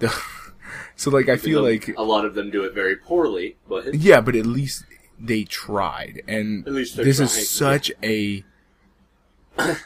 [0.96, 4.20] so like I feel like a lot of them do it very poorly, but yeah,
[4.20, 4.84] but at least
[5.18, 8.44] they tried, and At least this trying, is such a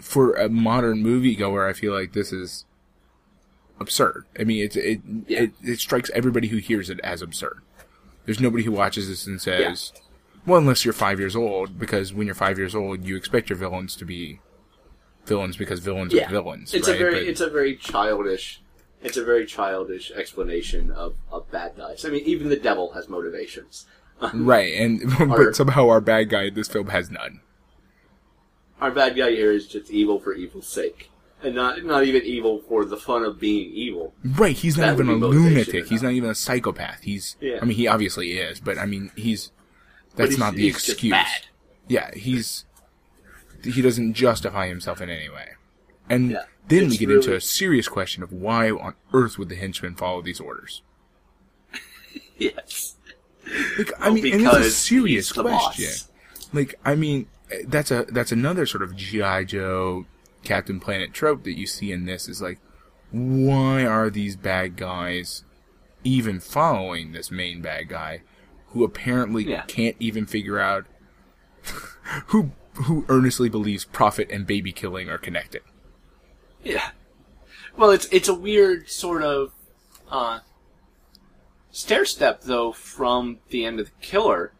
[0.00, 1.68] for a modern moviegoer.
[1.68, 2.64] I feel like this is
[3.80, 4.24] absurd.
[4.38, 5.42] I mean, it it, Yeah.
[5.42, 7.60] it it strikes everybody who hears it as absurd.
[8.24, 9.92] There's nobody who watches this and says,
[10.46, 13.58] "Well, unless you're five years old," because when you're five years old, you expect your
[13.58, 14.40] villains to be
[15.26, 16.74] villains because villains yeah, are villains.
[16.74, 16.96] It's right?
[16.96, 18.60] a very But- it's a very childish
[19.02, 22.04] it's a very childish explanation of, of bad guys.
[22.04, 23.86] I mean, even the devil has motivations.
[24.34, 27.40] right, and Our- but somehow our bad guy in this film has none.
[28.80, 31.10] Our bad guy here is just evil for evil's sake,
[31.42, 34.12] and not not even evil for the fun of being evil.
[34.24, 35.86] Right, he's not That even a lunatic.
[35.86, 37.02] He's not even a psychopath.
[37.02, 37.58] He's, Yeah.
[37.62, 39.52] I mean, he obviously is, but I mean, he's,
[40.16, 41.10] that's he's- not the excuse.
[41.12, 41.46] bad.
[41.88, 42.64] Yeah, he's,
[43.62, 45.50] he doesn't justify himself in any way.
[46.08, 49.54] And Yeah, then we get into a serious question of why on earth would the
[49.56, 50.82] henchmen follow these orders?
[52.38, 52.96] Yes,
[53.78, 55.84] Like, I Well, mean, and it's a serious question.
[55.86, 56.08] boss.
[56.52, 57.26] Like, I mean,
[57.66, 60.06] that's a that's another sort of GI Joe,
[60.42, 62.58] Captain Planet trope that you see in this is like,
[63.12, 65.44] why are these bad guys
[66.04, 68.22] even following this main bad guy,
[68.68, 69.62] who apparently Yeah.
[69.66, 70.86] can't even figure out
[72.28, 75.62] who who earnestly believes profit and baby killing are connected.
[76.64, 76.90] Yeah.
[77.76, 79.52] Well, it's it's a weird sort of
[80.10, 80.40] uh,
[81.70, 84.52] stair step though from the end of the killer,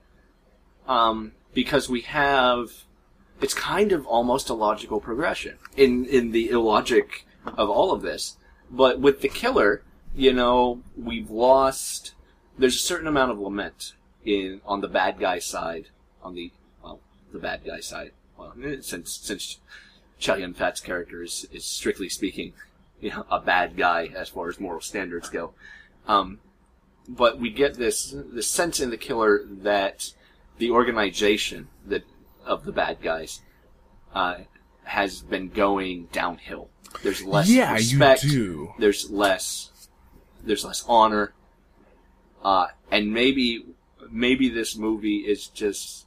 [0.89, 2.85] um, because we have
[3.41, 8.37] it's kind of almost a logical progression in in the illogic of all of this.
[8.71, 9.83] But with the killer,
[10.15, 12.15] you know, we've lost.
[12.59, 15.89] There's a certain amount of lament in on the bad guy side,
[16.23, 17.01] on the well,
[17.33, 18.13] the bad guy side.
[18.39, 19.59] Well, since since
[20.23, 22.53] Chow Yun Fat's character is, is strictly speaking,
[23.01, 25.53] you know, a bad guy as far as moral standards go.
[26.07, 26.39] Um,
[27.09, 30.13] but we get this this sense in the killer that
[30.59, 32.05] the organization that
[32.47, 33.43] of the bad guys
[34.15, 34.37] uh,
[34.85, 36.71] has been going downhill.
[37.03, 38.25] There's less yeah, respect.
[38.25, 38.73] you do.
[38.79, 39.89] There's less.
[40.45, 41.35] There's less honor.
[42.45, 43.65] Uh, and maybe
[44.11, 46.07] maybe this movie is just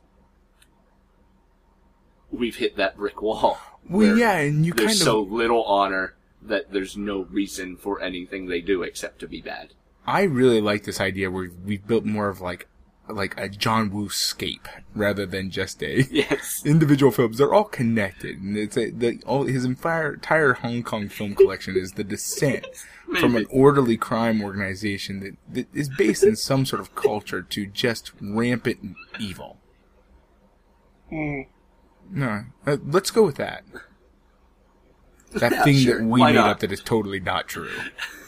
[2.31, 3.57] we've hit that brick wall.
[3.89, 8.01] Well, yeah, and you there's kind of so little honor that there's no reason for
[8.01, 9.73] anything they do except to be bad.
[10.07, 12.67] I really like this idea where we've built more of like
[13.07, 16.63] like a John Woo scape rather than just a Yes.
[16.65, 17.37] individual films.
[17.37, 21.75] They're all connected, and it's a, the all his entire entire Hong Kong film collection
[21.75, 22.65] is the descent
[23.19, 27.65] from an orderly crime organization that, that is based in some sort of culture to
[27.67, 29.57] just rampant evil.
[31.09, 31.41] Hmm.
[32.11, 33.63] No, uh, let's go with that.
[35.31, 35.97] That Yeah, thing sure.
[35.97, 36.49] that we Why made not?
[36.49, 37.69] up that is totally not true.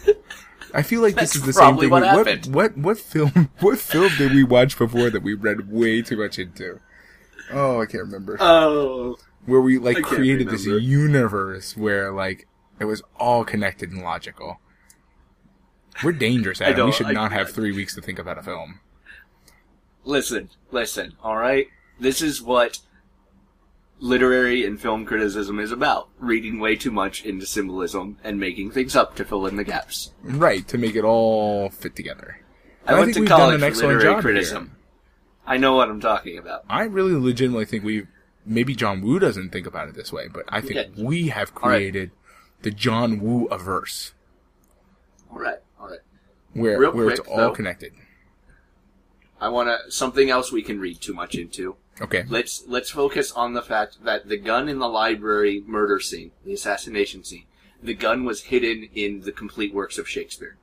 [0.73, 1.89] I feel like That's this is the same thing.
[1.89, 2.53] what we- happened.
[2.53, 6.37] what what film what film did we watch before that we read way too much
[6.37, 6.81] into?
[7.49, 8.35] Oh, I can't remember.
[8.41, 9.15] Oh.
[9.45, 12.45] where we like I created this universe where like
[12.77, 14.59] it was all connected and logical.
[16.03, 16.87] We're dangerous, Adam.
[16.87, 18.81] We should I- not have three weeks to think about a film.
[20.03, 21.67] Listen, listen, alright?
[21.99, 22.79] This is what
[23.99, 26.09] literary and film criticism is about.
[26.19, 30.11] Reading way too much into symbolism and making things up to fill in the gaps.
[30.21, 32.41] Right, to make it all fit together.
[32.85, 34.69] I And went think to we've done college an for excellent literary job here.
[35.45, 36.63] I know what I'm talking about.
[36.69, 38.05] I really legitimately think we
[38.45, 41.03] maybe John Woo doesn't think about it this way, but I think Okay.
[41.03, 41.77] we have All right.
[41.77, 42.11] created
[42.61, 44.13] the John Woo averse
[45.31, 45.99] Alright, alright.
[46.53, 47.51] where Real where it's all though.
[47.51, 47.93] connected.
[49.39, 51.75] I wanna, something else we can read too much into.
[52.01, 52.23] Okay.
[52.27, 56.53] Let's, let's focus on the fact that the gun in the library murder scene, the
[56.53, 57.45] assassination scene,
[57.81, 60.57] the gun was hidden in the complete works of Shakespeare.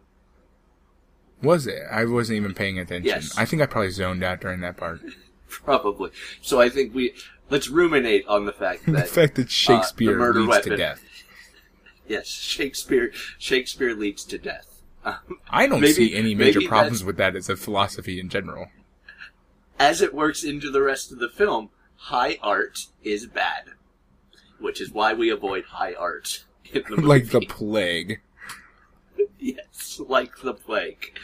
[1.42, 1.82] Was it?
[1.90, 3.06] I wasn't even paying attention.
[3.06, 3.36] Yes.
[3.36, 5.00] I think I probably zoned out during that part.
[5.48, 6.10] Probably.
[6.40, 7.14] So I think we,
[7.50, 11.02] let's ruminate on the fact that the fact that Shakespeare murder leads to death.
[12.06, 13.12] Yes, Shakespeare.
[13.38, 14.82] Shakespeare leads to death.
[15.06, 18.66] Um, I don't Maybe- see any major problems with that as a philosophy in general.
[19.78, 23.70] As it works into the rest of the film, high art is bad,
[24.58, 27.02] which is why we avoid high art in the movie.
[27.08, 28.20] like the plague.
[29.38, 31.18] yes, like the plague.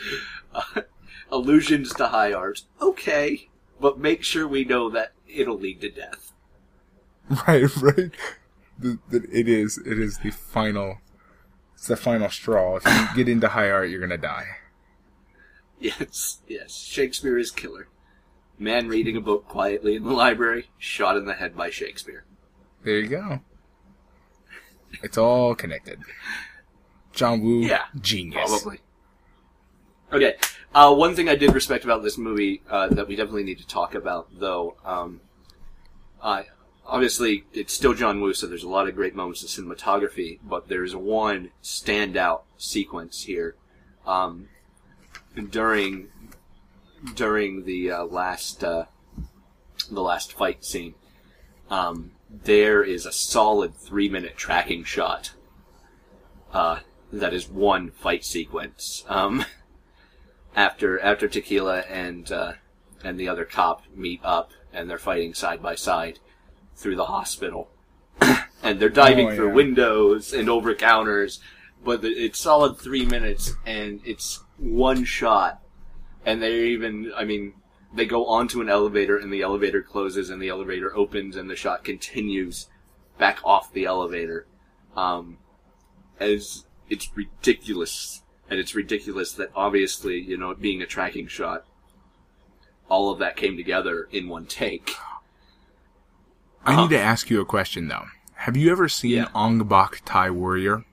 [0.54, 0.82] Uh,
[1.30, 3.48] allusions to high art, okay,
[3.80, 6.32] but make sure we know that it'll lead to death.
[7.46, 8.10] Right, right.
[8.76, 9.78] The, the, it is.
[9.78, 10.98] It is the final.
[11.74, 12.76] It's the final straw.
[12.76, 14.46] If you get into high art, you're gonna die.
[15.78, 17.86] Yes, yes, Shakespeare is killer.
[18.60, 22.24] Man reading a book quietly in the library, shot in the head by Shakespeare.
[22.84, 23.40] There you go.
[25.02, 26.00] It's all connected.
[27.14, 28.50] John Woo, Yeah, genius.
[28.50, 28.80] Probably.
[30.12, 30.34] Okay.
[30.74, 33.66] Uh, one thing I did respect about this movie uh, that we definitely need to
[33.66, 35.22] talk about, though, um,
[36.20, 36.42] uh,
[36.84, 40.68] obviously it's still John Woo, so there's a lot of great moments of cinematography, but
[40.68, 43.56] there's one standout sequence here
[44.06, 44.48] um,
[45.48, 46.08] during
[47.14, 48.84] during the uh, last uh,
[49.90, 50.94] the last fight scene.
[51.70, 55.32] Um, there is a solid three minute tracking shot
[56.52, 56.80] uh,
[57.12, 59.04] that is one fight sequence.
[59.08, 59.44] Um,
[60.56, 62.52] after after Tequila and uh,
[63.04, 66.18] and the other cop meet up and they're fighting side by side
[66.76, 67.70] through the hospital,
[68.62, 69.54] and they're diving Oh, through yeah.
[69.54, 71.40] windows and over counters.
[71.82, 75.59] But the, it's solid three minutes, and it's one shot,
[76.24, 77.12] and they're even.
[77.16, 77.54] I mean,
[77.94, 81.56] they go onto an elevator, and the elevator closes, and the elevator opens, and the
[81.56, 82.68] shot continues
[83.18, 84.46] back off the elevator.
[84.96, 85.38] Um,
[86.18, 91.64] as it's ridiculous, and it's ridiculous that obviously, you know, being a tracking shot,
[92.88, 94.90] all of that came together in one take.
[96.64, 96.82] I Uh-huh.
[96.82, 98.06] need to ask you a question though.
[98.34, 99.28] Have you ever seen Yeah.
[99.34, 100.84] Ong Bak Thai Warrior?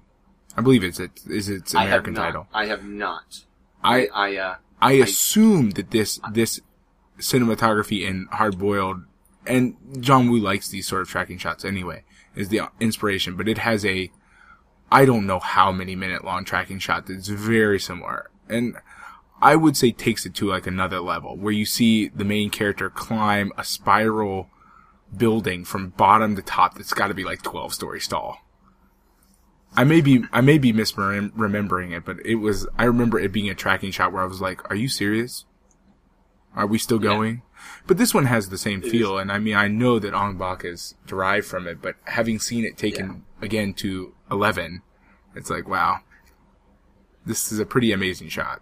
[0.55, 2.23] I believe it's it is its I American not.
[2.23, 2.47] title.
[2.53, 3.43] I have not.
[3.83, 6.59] I I uh, I assume that this this
[7.19, 9.01] cinematography and Hard Boiled
[9.45, 12.03] and John Woo likes these sort of tracking shots anyway
[12.35, 14.11] is the inspiration, but it has a
[14.91, 18.77] I don't know how many minute long tracking shot that's very similar and
[19.41, 22.89] I would say takes it to like another level where you see the main character
[22.89, 24.49] climb a spiral
[25.15, 28.39] building from bottom to top that's got to be like 12 stories tall.
[29.75, 33.49] I may be I may be misremembering it, but it was I remember it being
[33.49, 35.45] a tracking shot where I was like, "Are you serious?
[36.55, 37.09] Are we still Yeah.
[37.09, 37.41] going?"
[37.85, 40.37] But this one has the same It feel, and I mean I know that Ong
[40.37, 44.81] Bak is derived from it, but having seen it taken again to eleven,
[45.35, 45.99] it's like wow,
[47.25, 48.61] this is a pretty amazing shot.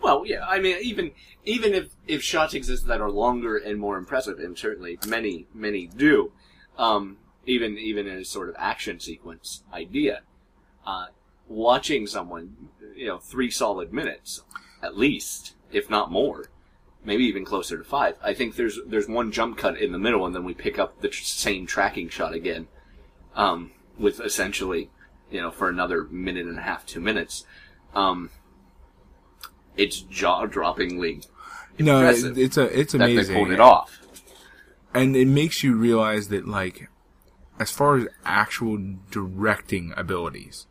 [0.00, 0.46] Well, yeah.
[0.46, 1.10] I mean, even
[1.44, 5.86] even if if shots exist that are longer and more impressive, and certainly many many
[5.88, 6.32] do,
[6.78, 10.22] um, even even in a sort of action sequence idea,
[10.88, 11.06] uh,
[11.48, 12.56] watching someone,
[12.96, 14.42] you know, three solid minutes
[14.82, 16.46] at least, if not more,
[17.04, 18.14] maybe even closer to five.
[18.22, 21.00] I think there's there's one jump cut in the middle, and then we pick up
[21.00, 22.68] the tr- same tracking shot again,
[23.34, 24.88] um, with essentially,
[25.30, 27.44] you know, for another minute and a half, two minutes.
[27.94, 28.30] Um,
[29.76, 31.26] it's jaw droppingly
[31.78, 33.16] no, it- it's a it's amazing.
[33.16, 34.00] that they pulled it off.
[34.94, 36.88] and it makes you realize that like
[37.60, 38.78] as far as actual
[39.10, 40.66] directing abilities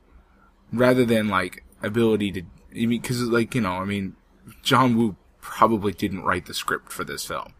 [0.72, 2.41] rather than like ability to
[2.72, 4.15] i mean because like you know i mean
[4.63, 7.53] john woo probably didn't write the script for this film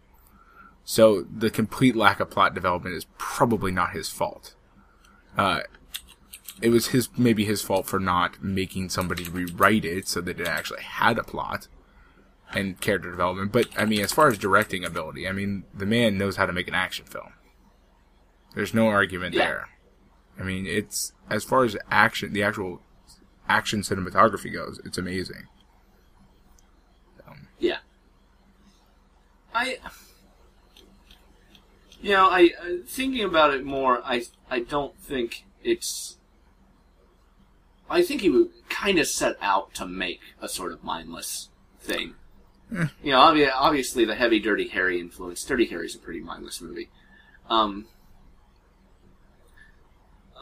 [0.84, 4.56] so the complete lack of plot development is probably not his fault
[5.38, 5.60] uh
[6.62, 10.48] it was his maybe his fault for not making somebody rewrite it so that it
[10.48, 11.68] actually had a plot
[12.54, 13.52] and character development.
[13.52, 16.54] But I mean, as far as directing ability, I mean, the man knows how to
[16.54, 17.34] make an action film.
[18.56, 19.44] There's no argument Yeah.
[19.46, 19.70] there.
[20.40, 22.82] I mean, it's as far as action, the actual
[23.48, 25.48] action cinematography goes, it's amazing.
[27.60, 27.78] Yeah.
[29.54, 29.80] I,
[32.02, 34.02] you know, I uh, thinking about it more.
[34.04, 36.18] I I don't think it's.
[37.90, 42.16] I think he would kind of set out to make a sort of mindless thing.
[42.70, 45.44] You know, obvi- obviously the heavy Dirty Harry influence.
[45.44, 46.90] Dirty Harry's a pretty mindless movie.
[47.50, 47.86] Um,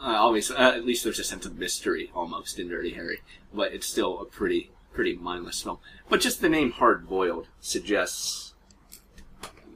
[0.06, 3.18] uh, obviously, uh, at least there's a sense of mystery almost in Dirty Harry,
[3.52, 5.78] but it's still a pretty pretty mindless film.
[6.08, 8.54] But just the name Hard Boiled suggests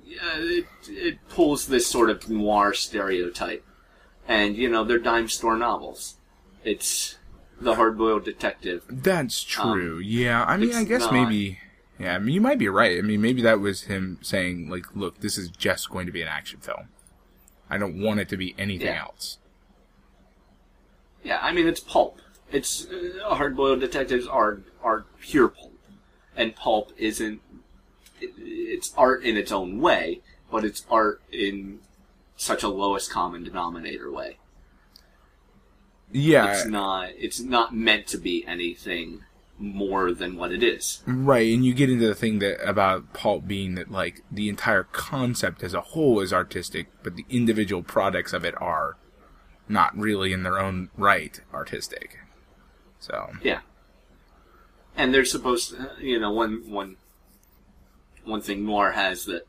[0.07, 3.65] yeah, it, it pulls this sort of noir stereotype,
[4.27, 6.17] and you know they're dime store novels.
[6.65, 7.17] It's
[7.61, 8.85] the hard boiled detective.
[8.89, 9.99] That's Um, true.
[9.99, 11.59] yeah, I mean, I guess not- maybe.
[11.99, 12.97] Yeah, I mean, you might be right.
[12.97, 16.23] I mean, maybe that was him saying, like, look, this is just going to be
[16.23, 16.89] an action film.
[17.69, 19.03] I don't want it to be anything Yeah.
[19.03, 19.37] else.
[21.23, 22.21] Yeah, I mean it's pulp.
[22.51, 25.75] It's uh, hard boiled detectives are are pure pulp,
[26.37, 27.41] and pulp isn't.
[28.21, 31.81] It, it's art in its own way, but it's art in
[32.37, 34.39] such a lowest common denominator way.
[36.13, 37.11] Yeah, It's not.
[37.17, 39.25] It's not meant to be anything
[39.59, 41.03] more than what it is.
[41.07, 44.85] Right, and you get into the thing that about pulp being that like the entire
[44.85, 48.97] concept as a whole is artistic, but the individual products of it are
[49.71, 52.19] not really in their own right artistic.
[52.99, 53.61] So Yeah.
[54.97, 56.97] And they're supposed to, you know, one, one,
[58.25, 59.47] one thing noir has that,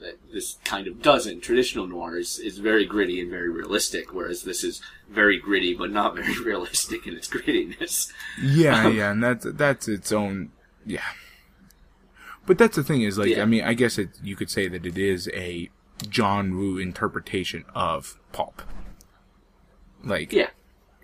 [0.00, 4.42] that this kind of doesn't, traditional noir is, is very gritty and very realistic, whereas
[4.42, 8.10] this is very gritty but not very realistic in its grittiness.
[8.42, 10.50] yeah, um, yeah, and that's that's its own
[10.86, 11.04] yeah.
[12.46, 13.42] But that's the thing is like Yeah.
[13.42, 15.68] I mean I guess it you could say that it is a
[16.08, 18.62] John Woo interpretation of pulp.
[20.02, 20.50] Like Yeah.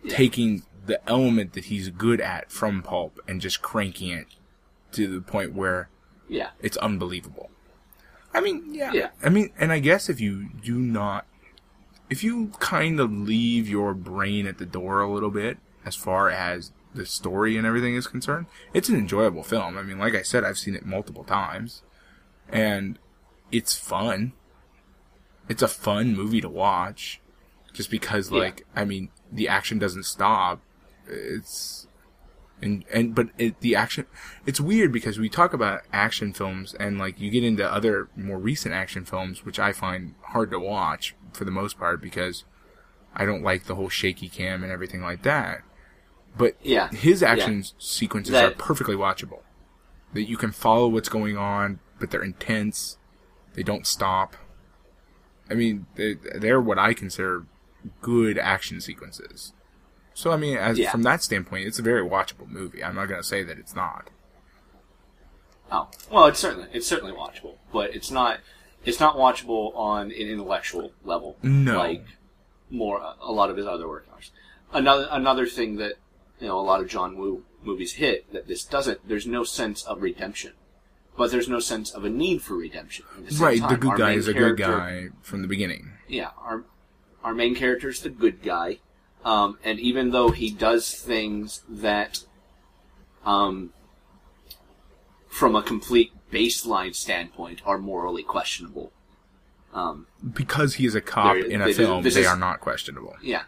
[0.02, 0.16] Yeah.
[0.16, 4.26] taking the element that he's good at from pulp and just cranking it
[4.92, 5.88] to the point where
[6.28, 6.50] Yeah.
[6.60, 7.50] it's unbelievable.
[8.32, 8.92] I mean, yeah.
[8.92, 9.08] Yeah.
[9.22, 11.26] I mean, and I guess if you do not,
[12.10, 16.30] if you kind of leave your brain at the door a little bit as far
[16.30, 19.76] as the story and everything is concerned, it's an enjoyable film.
[19.76, 21.82] I mean, like I said, I've seen it multiple times,
[22.48, 22.98] and
[23.50, 24.32] it's fun.
[25.48, 27.20] It's a fun movie to watch,
[27.76, 28.38] just because, Yeah.
[28.40, 30.60] like, I mean, the action doesn't stop.
[31.06, 31.86] It's
[32.62, 34.06] and and but it, the action
[34.46, 38.38] it's weird because we talk about action films and like you get into other more
[38.38, 42.44] recent action films which i find hard to watch for the most part because
[43.14, 45.60] i don't like the whole shaky cam and everything like that
[46.38, 46.88] but Yeah.
[46.88, 47.32] his Yeah.
[47.32, 49.42] action sequences That- are perfectly watchable
[50.14, 52.96] that you can follow what's going on but they're intense
[53.52, 54.34] they don't stop
[55.50, 57.44] i mean they, they're what i consider
[58.00, 59.52] good action sequences
[60.16, 60.90] so I mean, as Yeah.
[60.90, 62.82] from that standpoint, it's a very watchable movie.
[62.82, 64.08] I'm not going to say that it's not.
[65.70, 68.40] Oh well, it's certainly it's certainly watchable, but it's not
[68.84, 71.36] it's not watchable on an intellectual level.
[71.42, 71.76] No.
[71.76, 72.06] like
[72.70, 74.08] more a lot of his other work.
[74.72, 75.96] Another another thing that
[76.40, 79.06] you know a lot of John Woo movies hit that this doesn't.
[79.06, 80.52] There's no sense of redemption,
[81.16, 83.04] but there's no sense of a need for redemption.
[83.28, 85.92] The Right, the good guy is a good guy from the beginning.
[86.08, 86.64] yeah, our
[87.26, 88.78] our main character is the good guy,
[89.24, 92.20] um, and even though he does things that,
[93.24, 93.70] um,
[95.26, 98.92] from a complete baseline standpoint, are morally questionable.
[99.74, 103.16] Um, Because he is a cop in a film, they is- are not questionable.
[103.20, 103.42] yeah,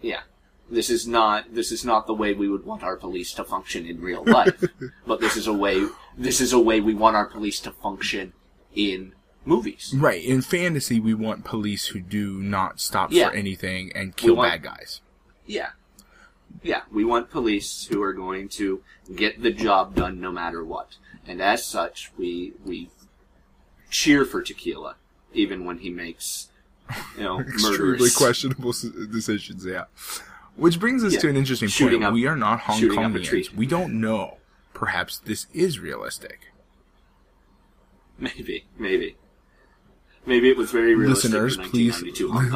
[0.00, 0.22] yeah.
[0.70, 3.84] This is not this is not the way we would want our police to function
[3.84, 4.64] in real life,
[5.06, 8.32] but this is a way this is a way we want our police to function
[8.74, 9.12] in
[9.44, 9.92] movies.
[9.96, 13.28] Right, in fantasy, we want police who do not stop Yeah.
[13.30, 15.00] for anything and kill want- bad guys.
[15.46, 15.70] Yeah.
[16.62, 18.82] Yeah, we want police who are going to
[19.14, 20.96] get the job done no matter what.
[21.26, 22.90] And as such, we we
[23.90, 24.96] cheer for Tequila
[25.32, 26.48] even when he makes
[27.16, 28.72] you know Extremely questionable
[29.12, 29.84] decisions, yeah.
[30.56, 31.20] Which brings us Yeah.
[31.20, 32.08] to an interesting Shooting point.
[32.08, 33.44] up- we are not Hong shooting up a tree.
[33.44, 33.54] Kongians.
[33.54, 34.38] We don't know.
[34.74, 36.52] Perhaps this is realistic.
[38.18, 39.16] Maybe, maybe,
[40.26, 42.02] maybe it was very realistic listeners, please,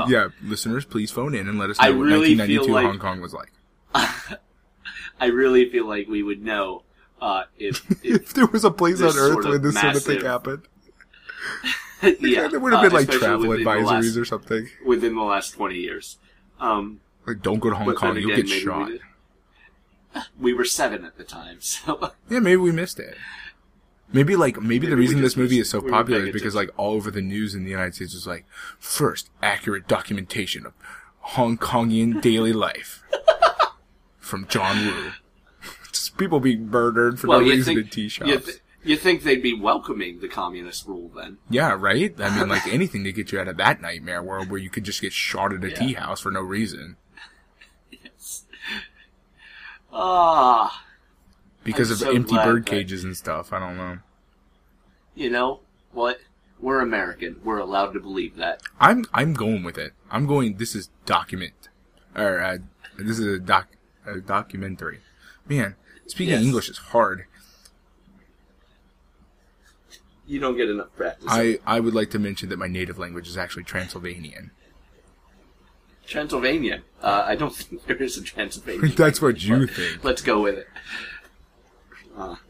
[0.09, 2.99] yeah, listeners, please phone in and let us know I what really 1992 like- Hong
[2.99, 3.53] Kong was like.
[5.21, 6.83] I really feel like we would know
[7.21, 9.97] uh, if, if If there was a place on Earth sort of where this sort
[9.97, 10.63] of thing happened,
[12.21, 14.69] yeah, there would have uh, been like especially travel advisories last- or something.
[14.85, 16.19] within the last twenty years.
[16.61, 18.89] Um, Like, don't go to Hong Kong, then you'll get shot.
[18.89, 19.01] We,
[20.39, 23.17] we were seven at the time, so Yeah, maybe we missed it.
[24.15, 26.55] Maybe like maybe, the Maybe we reason this movie is so we popular is because
[26.55, 28.47] like all over the news in the United States was like
[28.79, 30.73] first accurate documentation of
[31.19, 33.03] Hong Kongian daily life
[34.19, 35.11] from John Woo.
[35.91, 38.31] Just people being murdered for well, no reason think in tea shops.
[38.31, 41.39] you, th- you think they'd be welcoming the communist rule then?
[41.51, 42.15] yeah, right.
[42.21, 44.85] I mean, like anything to get you out of that nightmare world where you could
[44.85, 45.75] just get shot at a Yeah.
[45.77, 46.97] tea house for no reason
[49.93, 50.85] Ah,
[51.65, 53.53] because I'm of so empty bird that- cages and stuff.
[53.53, 53.99] I don't know.
[55.15, 55.61] you know
[55.93, 56.21] what?
[56.61, 57.41] We're American.
[57.45, 58.63] We're allowed to believe that.
[58.81, 59.93] I'm I'm going with it.
[60.11, 60.57] I'm going.
[60.57, 61.69] This is document,
[62.15, 62.59] or uh,
[62.99, 63.69] this is a doc
[64.07, 65.01] a documentary.
[65.49, 65.75] Man,
[66.07, 66.43] speaking Yes.
[66.45, 67.25] English is hard.
[70.27, 71.27] You don't get enough practice.
[71.29, 74.51] I I would like to mention that my native language is actually Transylvanian.
[76.07, 76.83] Transylvania.
[77.03, 78.89] Uh, I don't think there is a Transylvania.
[78.95, 80.03] That's what you think.
[80.03, 80.69] Let's go with it.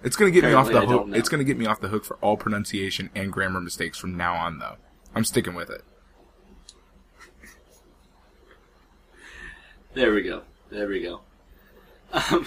[0.03, 1.09] It's gonna get me off the I hook.
[1.13, 4.35] It's gonna get me off the hook for all pronunciation and grammar mistakes from now
[4.35, 4.77] on, though.
[5.15, 5.83] I'm sticking with it.
[9.95, 10.43] There we go.
[10.71, 11.21] There we go.
[12.13, 12.47] Um,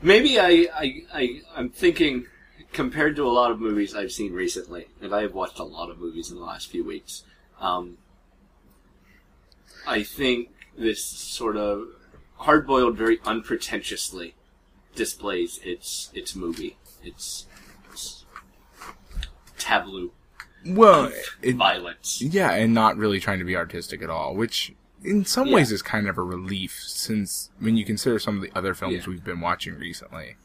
[0.00, 2.26] maybe I, I, I, I'm thinking,
[2.72, 5.90] compared to a lot of movies I've seen recently, and I have watched a lot
[5.90, 7.22] of movies in the last few weeks,
[7.60, 7.98] um,
[9.86, 11.88] I think this sort of
[12.36, 14.34] hard-boiled, very unpretentiously
[14.94, 17.46] displays its its movie, its,
[17.92, 18.24] its
[19.58, 20.10] tableau
[20.66, 22.20] Well, it, violence.
[22.22, 24.72] yeah, and not really trying to be artistic at all, which
[25.02, 25.54] in some Yeah.
[25.56, 28.94] ways is kind of a relief since when you consider some of the other films
[28.94, 29.08] Yeah.
[29.08, 30.36] we've been watching recently.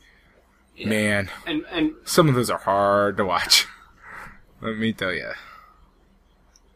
[0.76, 0.88] Yeah.
[0.90, 3.66] Man, And and some of those are hard to watch.
[4.62, 5.32] Let me tell you.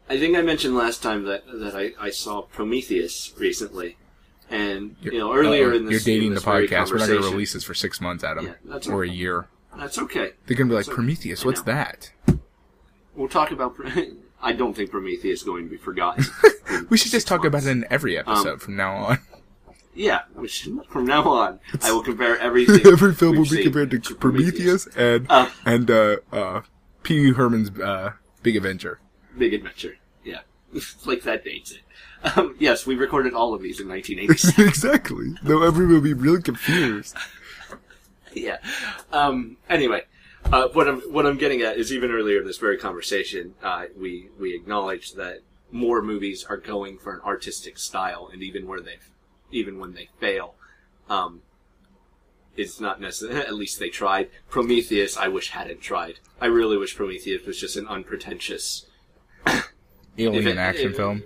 [0.09, 3.97] I think I mentioned last time that that I, I saw Prometheus recently,
[4.53, 6.91] and you know earlier in this you're dating in the this very podcast.
[6.91, 9.47] We're not going to release this for six months, Adam, Yeah, that's or a year.
[9.77, 10.33] That's okay.
[10.45, 11.43] They're going to be like Prometheus.
[11.43, 12.11] What's that?
[13.15, 13.75] We'll talk about.
[14.41, 16.25] I don't think Prometheus is going to be forgotten.
[16.89, 19.19] We should just talk about it in every Um, episode from now on.
[19.93, 22.85] yeah, we should, from now on, I will compare everything.
[22.91, 25.49] Every film will be compared to, Prometheus, and Uh.
[25.65, 26.61] and uh, uh,
[27.03, 28.99] Pee Wee Herman's uh, Big Adventure.
[29.37, 29.97] Big Adventure.
[30.23, 30.39] Yeah,
[31.05, 31.81] like that dates it.
[32.35, 34.67] Um, yes, we recorded all of these in 1987.
[34.67, 35.35] exactly.
[35.43, 37.15] Though everyone will be really confused.
[38.33, 38.57] yeah.
[39.11, 40.03] Um, anyway,
[40.45, 43.85] uh, what I'm what I'm getting at is even earlier in this very conversation, uh,
[43.97, 45.39] we we acknowledged that
[45.71, 48.97] more movies are going for an artistic style, and even where they,
[49.51, 50.55] even when they fail,
[51.09, 51.41] um,
[52.55, 53.39] it's not necessary.
[53.45, 54.29] At least they tried.
[54.49, 56.19] Prometheus, I wish hadn't tried.
[56.39, 58.85] I really wish Prometheus was just an unpretentious
[60.17, 61.23] Alien If it- action if- film.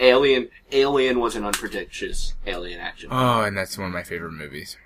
[0.00, 0.48] Alien.
[0.72, 4.76] Alien was an unpretentious alien action, Oh, and that's one of my favorite movies.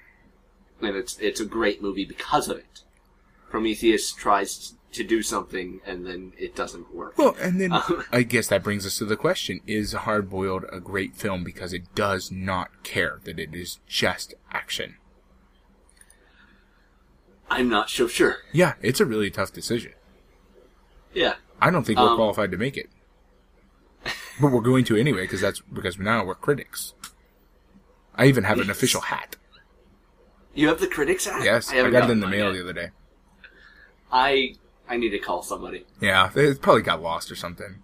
[0.83, 2.83] and it's it's a great movie because of it.
[3.51, 7.17] Prometheus tries to do something and then it doesn't work.
[7.19, 10.65] Well, and then Um, I guess that brings us to the question: Is Hard Boiled
[10.71, 14.97] a great film because it does not care that it is just action?
[17.51, 18.39] I'm not so sure.
[18.53, 19.93] Yeah, it's a really tough decision.
[21.13, 22.89] Yeah, I don't think we're Um, qualified to make it,
[24.41, 26.95] but we're going to anyway because that's because now we're critics.
[28.15, 29.37] I even have an official hat.
[30.55, 31.45] you have the critics hat.
[31.45, 32.53] Yes, I, haven't got it in the mail yet.
[32.53, 32.89] the other day.
[34.13, 34.55] I
[34.89, 35.85] I need to call somebody.
[36.01, 37.83] Yeah, it probably got lost or something.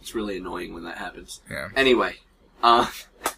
[0.00, 1.42] It's really annoying when that happens.
[1.50, 2.16] Yeah, Anyway,
[2.62, 2.90] uh,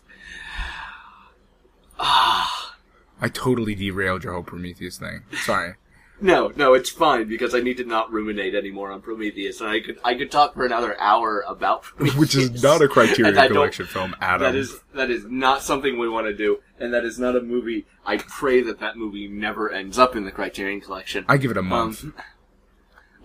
[1.99, 2.77] ah,
[3.21, 5.25] I totally derailed your whole Prometheus thing.
[5.43, 5.75] Sorry.
[6.23, 9.81] No, no, it's fine because I need to not ruminate anymore on Prometheus, and I
[9.81, 13.39] could I could talk for another hour about Prometheus, Which is not a Criterion And
[13.39, 14.53] I don't- Collection film, Adam.
[14.53, 17.41] That is that is not something we want to do, and that is not a
[17.43, 17.87] movie.
[18.07, 21.25] I pray that that movie never ends up in the Criterion Collection.
[21.29, 22.05] I give it a month.
[22.05, 22.14] Um,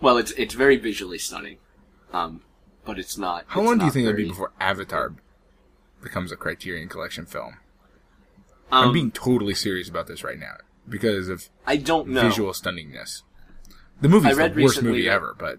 [0.00, 1.58] well, it's it's very visually stunning,
[2.12, 2.42] um,
[2.84, 3.44] but it's not.
[3.48, 5.14] How it's long do you not think it'll be before Avatar
[6.02, 7.58] becomes a Criterion Collection film?
[8.70, 10.56] Um, I'm being totally serious about this right now
[10.88, 12.22] because of I don't know.
[12.22, 13.22] visual stunningness.
[14.00, 15.58] The movie's the worst movie ever, but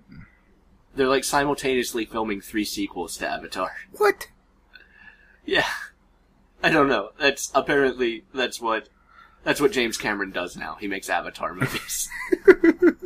[0.96, 3.72] They're like simultaneously filming three sequels to Avatar.
[3.98, 4.28] what?
[5.46, 5.68] Yeah,
[6.64, 7.10] I don't know.
[7.20, 8.90] That's apparently that's what
[9.44, 10.76] That's what James Cameron does now.
[10.80, 12.10] He makes Avatar movies.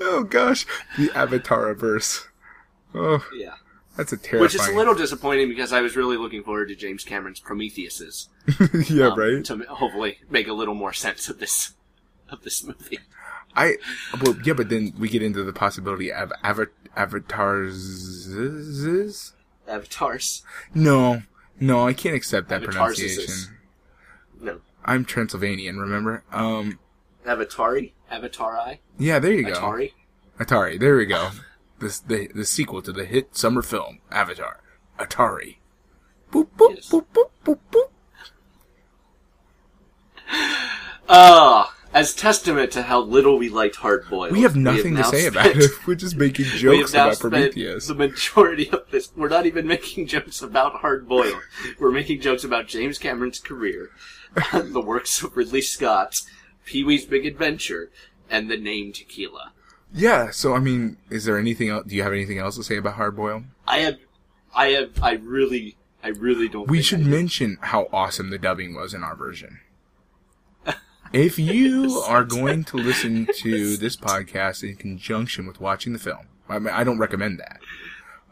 [0.00, 0.64] Oh gosh,
[0.96, 2.28] the Avatar verse.
[2.94, 3.54] Oh, yeah.
[3.98, 4.42] That's a terrifying.
[4.42, 8.28] Which is a little disappointing because I was really looking forward to James Cameron's Prometheuses.
[8.88, 9.44] yeah, um, right.
[9.46, 11.72] To hopefully make a little more sense of this
[12.30, 13.00] of this movie.
[13.56, 13.76] I
[14.22, 18.36] well, yeah, but then we get into the possibility of ava- avatars.
[19.66, 20.42] Avatars.
[20.76, 21.22] No,
[21.58, 23.56] no, I can't accept that Avatars pronunciation.
[24.40, 24.60] No.
[24.84, 26.22] I'm Transylvanian, remember?
[26.30, 26.78] Um,
[27.26, 27.94] Avatari?
[28.12, 28.78] Avatari?
[28.96, 29.54] yeah, there you go.
[29.54, 29.92] Atari?
[30.38, 30.78] Atari.
[30.78, 31.30] There we go.
[31.80, 34.60] This the the sequel to the hit summer film Avatar.
[34.98, 35.56] Atari.
[36.32, 36.88] Boop boop Yes.
[36.90, 37.90] boop boop boop boop.
[41.08, 44.32] Ah, as testament to how little we liked Hard Boiled.
[44.32, 45.70] We have nothing to now say about it.
[45.86, 47.86] We're just making jokes about Prometheus.
[47.86, 51.40] The majority of this, we're not even making jokes about Hard Boiled.
[51.78, 53.90] We're making jokes about James Cameron's career,
[54.52, 56.20] the works of Ridley Scott,
[56.66, 57.90] Pee Wee's Big Adventure,
[58.28, 59.52] and the name Tequila.
[59.92, 60.30] Yeah.
[60.30, 61.86] So I mean, is there anything else?
[61.86, 63.44] Do you have anything else to say about Hard Boiled?
[63.66, 63.96] I have,
[64.54, 66.68] I have, I really, I really don't.
[66.68, 69.60] We should mention how awesome the dubbing was in our version.
[71.10, 76.26] If you are going to listen to this podcast in conjunction with watching the film,
[76.50, 77.60] I mean, I don't recommend that.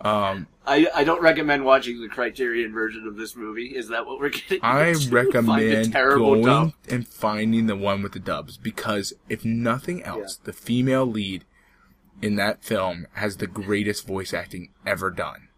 [0.00, 3.68] Um, I, I don't recommend watching the Criterion version of this movie.
[3.74, 4.60] Is that what we're getting?
[4.62, 5.10] I into?
[5.10, 6.72] Recommend terrible going dub.
[6.90, 11.44] and finding the one with the dubs because if nothing else, the female lead
[12.20, 15.48] in that film has the greatest voice acting ever done.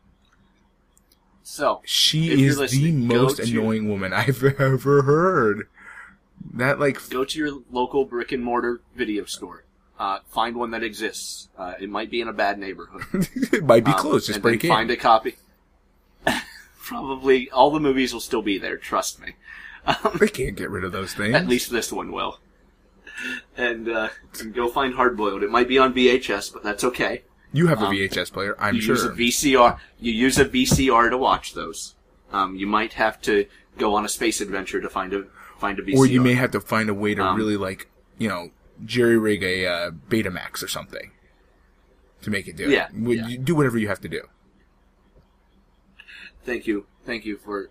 [1.43, 5.68] So She is the most to- annoying woman I've ever heard.
[6.55, 9.64] That like go to your local brick and mortar video store.
[9.99, 11.49] Uh, find one that exists.
[11.59, 13.28] Uh, it might be in a bad neighborhood.
[13.53, 14.26] it might be Um, closed.
[14.28, 14.70] Just break in.
[14.70, 15.36] Find a copy.
[16.84, 18.76] Probably all the movies will still be there.
[18.76, 19.34] Trust me.
[19.86, 21.34] Um, They can't get rid of those things.
[21.34, 22.38] at least this one will.
[23.57, 24.09] And, uh,
[24.40, 25.42] and go find Hard Boiled.
[25.42, 27.22] It might be on VHS, but that's okay.
[27.53, 28.94] you have a um, VHS player, I'm you sure.
[28.94, 29.78] use a VCR.
[29.99, 31.94] You use a VCR to watch those.
[32.32, 33.46] Um, you might have to
[33.78, 35.24] go on a space adventure to find a
[35.59, 35.96] find a VCR.
[35.96, 37.88] or you may have to find a way to Um, really like,
[38.18, 38.51] you know,
[38.85, 41.11] jerry rig a uh, Betamax or something
[42.22, 43.29] to make it do Yeah, it.
[43.31, 43.37] Yeah.
[43.43, 44.22] do whatever you have to do.
[46.45, 47.68] Thank you, thank you for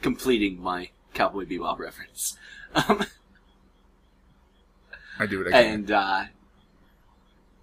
[0.00, 2.36] completing my Cowboy Bebop reference.
[2.74, 3.04] Um,
[5.18, 5.74] I do what I can.
[5.74, 6.24] and uh,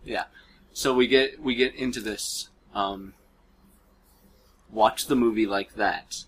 [0.05, 0.25] yeah,
[0.71, 2.49] so we get we get into this.
[2.75, 3.15] Um,
[4.71, 6.25] watch the movie like that,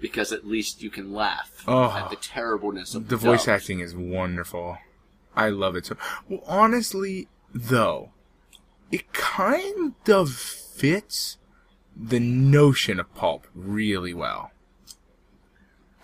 [0.00, 1.90] because at least you can laugh Oh.
[1.90, 3.56] at the terribleness of the the, voice dub.
[3.56, 4.78] acting is wonderful.
[5.38, 5.96] I love it so.
[6.28, 8.10] Well, honestly, though,
[8.90, 11.38] it kind of fits
[11.96, 14.50] the notion of pulp really well.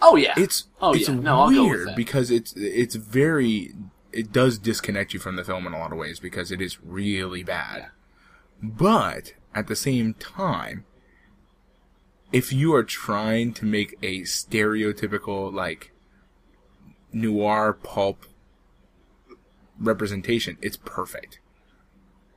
[0.01, 1.15] Oh yeah, It's oh it's yeah.
[1.15, 1.97] No, I'll go with weird that.
[1.97, 3.73] because it's it's very
[4.13, 6.79] it does disconnect you from the film in a lot of ways because it is
[6.83, 7.89] really bad.
[8.63, 10.85] But at the same time,
[12.33, 15.93] if you are trying to make a stereotypical like
[17.13, 18.27] noir pulp
[19.79, 21.39] representation, it's perfect.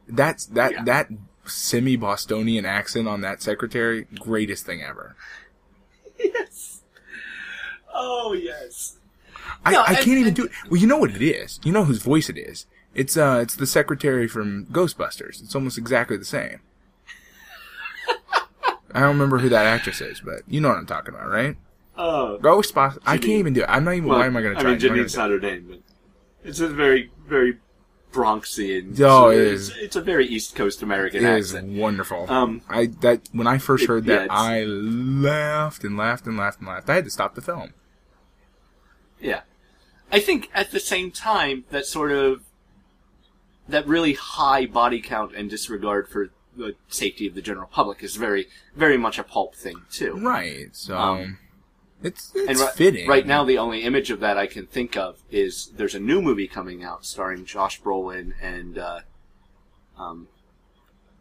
[0.08, 0.84] That's that Yeah.
[0.86, 1.10] that
[1.46, 5.16] semi Bostonian accent on that secretary, greatest thing ever.
[6.20, 6.82] yes.
[7.94, 8.98] Oh yes.
[9.66, 10.52] I, No, I and- can't even and- do it.
[10.70, 11.60] Well, you know what it is.
[11.64, 12.66] You know whose voice it is.
[12.94, 15.42] It's uh, it's the secretary from Ghostbusters.
[15.44, 16.60] It's almost exactly the same.
[18.94, 21.56] I don't remember who that actress is, but you know what I'm talking about, right?
[21.98, 22.40] Oh.
[22.42, 23.00] Ghostbusters.
[23.06, 23.66] I can't even do it.
[23.70, 24.10] I'm not even.
[24.10, 24.72] Well, why am I going to try?
[24.72, 25.80] mean, I'm not Janine's not her name, but
[26.44, 27.58] it's a very, very
[28.12, 29.00] Bronxian.
[29.02, 29.70] Oh, it it's.
[29.78, 31.30] It's a very East Coast American it.
[31.30, 31.78] It is accent.
[31.78, 32.26] wonderful.
[32.32, 36.38] Um, I that when I first it- heard that, it's- I laughed and laughed and
[36.38, 36.90] laughed and laughed.
[36.90, 37.74] I had to stop the film.
[39.20, 39.42] Yeah.
[40.12, 42.44] I think at the same time, that sort of,
[43.68, 48.16] that really high body count and disregard for the safety of the general public is
[48.16, 50.14] very, very much a pulp thing, too.
[50.18, 50.70] Right.
[50.74, 51.40] So Um,
[52.04, 53.08] it's it's And ri- fitting.
[53.10, 56.22] right now, the only image of that I can think of is there's a new
[56.22, 59.00] movie coming out starring Josh Brolin and uh,
[59.98, 60.28] um,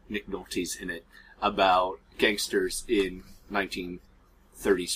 [0.09, 1.05] Nick Nolte's in it
[1.43, 3.22] about gangsters in
[3.53, 4.01] 1930s,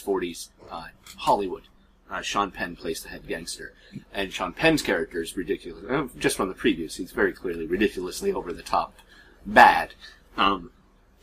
[0.02, 0.86] 40s uh,
[1.18, 1.62] Hollywood.
[2.10, 3.72] Uh, Sean Penn plays the head gangster,
[4.12, 5.84] and Sean Penn's character is ridiculous.
[5.88, 8.94] uh, Just from the previews, he's very clearly ridiculously over the top,
[9.46, 9.94] bad,
[10.36, 10.72] um,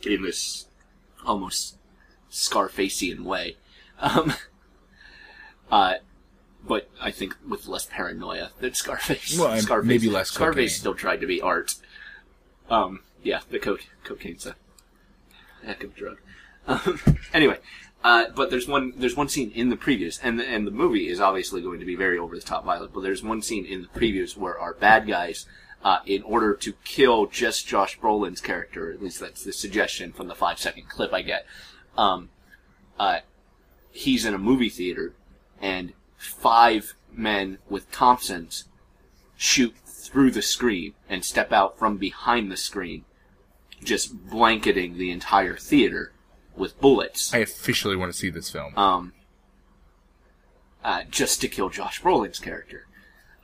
[0.06, 0.66] in this
[1.26, 1.76] almost
[2.30, 3.56] Scarfacian way.
[4.00, 4.34] Um,
[5.70, 5.94] uh,
[6.66, 9.38] but I think with less paranoia than Scarface.
[9.38, 10.80] Well, Scarface, maybe less Scarface cocaine.
[10.80, 11.74] still tried to be art.
[12.70, 14.56] Um, yeah, the coke, cocaine's a
[15.64, 16.18] heck of a drug.
[16.68, 17.00] Um,
[17.32, 17.56] anyway,
[18.04, 21.08] uh, but there's one there's one scene in the previews, and the, and the movie
[21.08, 22.92] is obviously going to be very over the top violent.
[22.92, 25.46] But there's one scene in the previews where our bad guys,
[25.82, 30.28] uh, in order to kill just Josh Brolin's character, at least that's the suggestion from
[30.28, 31.46] the five second clip I get,
[31.96, 32.28] um,
[33.00, 33.20] uh,
[33.90, 35.14] he's in a movie theater,
[35.60, 38.64] and five men with Thompsons
[39.36, 43.04] shoot through the screen and step out from behind the screen,
[43.82, 46.12] just blanketing the entire theater
[46.56, 47.32] with bullets.
[47.32, 48.76] I officially want to see this film.
[48.76, 49.12] Um,
[50.84, 52.86] uh, just to kill Josh Brolin's character.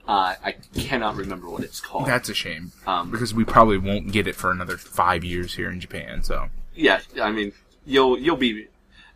[0.07, 2.07] Uh, I cannot remember what it's called.
[2.07, 5.70] That's a shame Um, because we probably won't get it for another five years here
[5.70, 6.22] in Japan.
[6.22, 7.53] So yeah, I mean,
[7.86, 8.68] you'll you'll be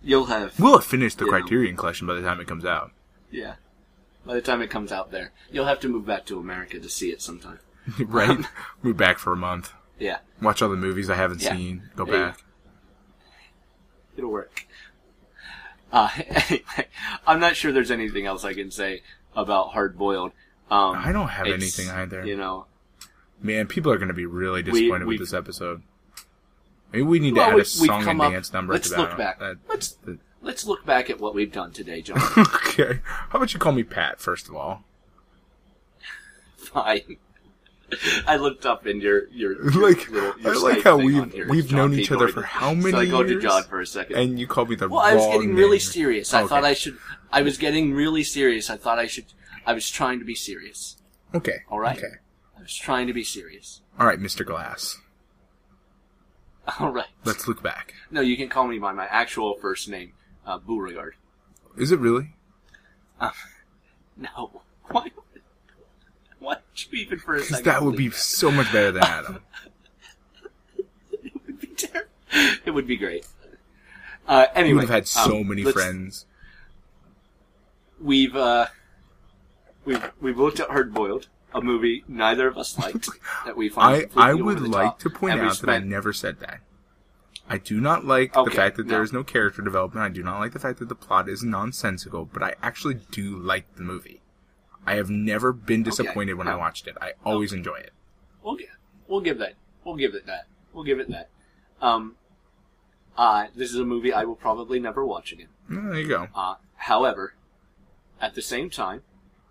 [0.03, 1.39] you'll have we'll have finished the You know.
[1.41, 2.93] Criterion Collection by the time it comes out.
[3.31, 3.55] yeah.
[4.27, 6.89] By the time it comes out there, you'll have to move back to America to
[6.91, 7.61] see it sometime.
[8.01, 8.39] right?
[8.83, 9.73] Move back for a month.
[9.99, 11.57] Yeah, Watch all the movies I haven't Yeah.
[11.57, 11.89] seen.
[11.97, 12.45] Go There back.
[14.17, 14.67] it'll work.
[15.91, 16.89] Uh, anyway,
[17.27, 19.03] I'm not sure there's anything else I can say
[19.35, 20.33] about Hard Boiled.
[20.71, 22.27] Um, I don't have anything either.
[22.27, 22.67] You know,
[23.41, 25.83] Man, people are going to be really disappointed we've- with this episode.
[26.93, 29.01] Maybe we need to add we- a song and up- dance number let's to that.
[29.01, 29.39] look back.
[29.41, 32.19] That- Let's that- let's look back at what we've done today, John.
[32.39, 33.01] okay.
[33.05, 34.85] How about you call me Pat first of all?
[36.57, 37.17] Fine.
[38.27, 41.49] I looked up in your your, your Like, little, your I like how we've- here.
[41.49, 42.03] We've John known P.
[42.03, 43.41] each other for how many So I go to?
[43.41, 44.17] John for a second.
[44.17, 45.81] And you called me the well, I was getting really name.
[45.81, 46.35] serious.
[46.35, 46.49] I Okay.
[46.49, 46.99] thought I should.
[47.33, 48.69] I was getting really serious.
[48.71, 49.25] I thought I should.
[49.67, 50.97] I was trying to be serious.
[51.35, 51.59] Okay.
[51.71, 51.97] All right.
[51.97, 52.15] Okay.
[52.59, 53.81] I was trying to be serious.
[53.99, 54.45] All right, Mr.
[54.45, 54.99] Glass.
[56.81, 57.07] All right.
[57.25, 57.95] Let's look back.
[58.11, 60.13] No, you can call me by my actual first name,
[60.47, 61.15] uh, Beauregard.
[61.77, 62.35] Is it really?
[64.21, 64.63] No.
[64.91, 65.13] Why?
[66.41, 67.65] Why did you even for a Because second?
[67.67, 69.39] that would be believe so much better than Adam.
[71.23, 72.11] It would be terrible.
[72.65, 73.27] It would be great.
[74.27, 76.27] Uh, anyway, we would have had so um, many let's- friends.
[78.01, 78.67] We've uh,
[79.85, 83.09] we've we've looked at Hard Boiled, a movie neither of us liked
[83.45, 84.09] that we find.
[84.17, 86.61] I, I would like top, to point and out that I never said that.
[87.51, 89.05] I do not like the fact that there no.
[89.05, 90.05] is no character development.
[90.05, 93.37] I do not like the fact that the plot is nonsensical, but I actually do
[93.37, 94.21] like the movie.
[94.87, 96.97] I have never been disappointed when I watched it.
[97.01, 97.93] I always enjoy it.
[98.43, 98.69] We'll give,
[99.07, 99.55] we'll give that.
[99.85, 100.47] We'll give it that.
[100.73, 101.31] We'll give it that.
[101.81, 102.17] Um,
[103.17, 105.49] uh, this is a movie I will probably never watch again.
[105.71, 106.29] Mm, There you go.
[106.35, 107.35] Uh, however,
[108.21, 109.03] at the same time,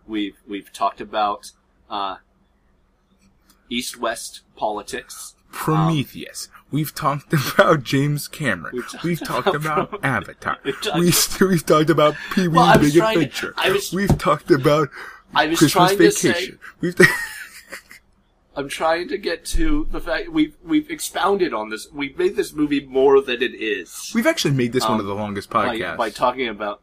[0.07, 1.51] we've we've talked about
[1.89, 2.17] uh,
[3.69, 5.35] East-West politics.
[5.51, 6.49] Prometheus.
[6.71, 8.73] We've talked about James Cameron.
[8.75, 10.57] We've talked We've talked about about Avatar.
[10.63, 10.99] We've talked-
[11.39, 13.53] We, we've talked about Pee Wee's Well, Big to- Adventure.
[13.65, 14.89] Was- We've talked about
[15.33, 16.59] I was Christmas trying to say- Vacation.
[16.81, 16.95] We've
[18.55, 21.87] I'm trying to get to the fact we've we've expounded on this.
[21.93, 25.05] We've made this movie more than it is we've actually made this one Um, of
[25.05, 25.97] the longest by, podcasts.
[25.97, 26.81] by talking about.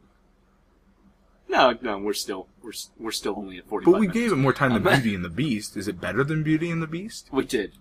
[1.49, 3.85] No, no, we're still we're we're still only at forty.
[3.85, 5.77] but we gave it more time than Beauty and the Beast.
[5.77, 7.29] Is it better than Beauty and the Beast?
[7.31, 7.75] We did.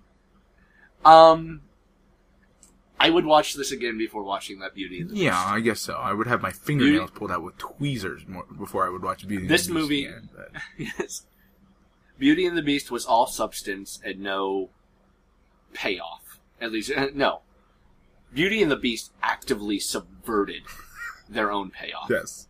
[1.06, 1.62] Um,
[3.00, 5.54] I would watch this again before watching that Beauty and the Yeah, Beast.
[5.54, 5.96] I guess so.
[5.96, 9.44] I would have my fingernails pulled out with tweezers more before I would watch Beauty
[9.44, 10.30] and This the Beast movie- again,
[10.78, 11.26] yes.
[12.20, 14.70] Beauty and the Beast was all substance and no
[15.74, 16.40] payoff.
[16.62, 17.42] At least, no.
[18.34, 20.62] Beauty and the Beast actively subverted
[21.28, 22.48] their own payoff yes.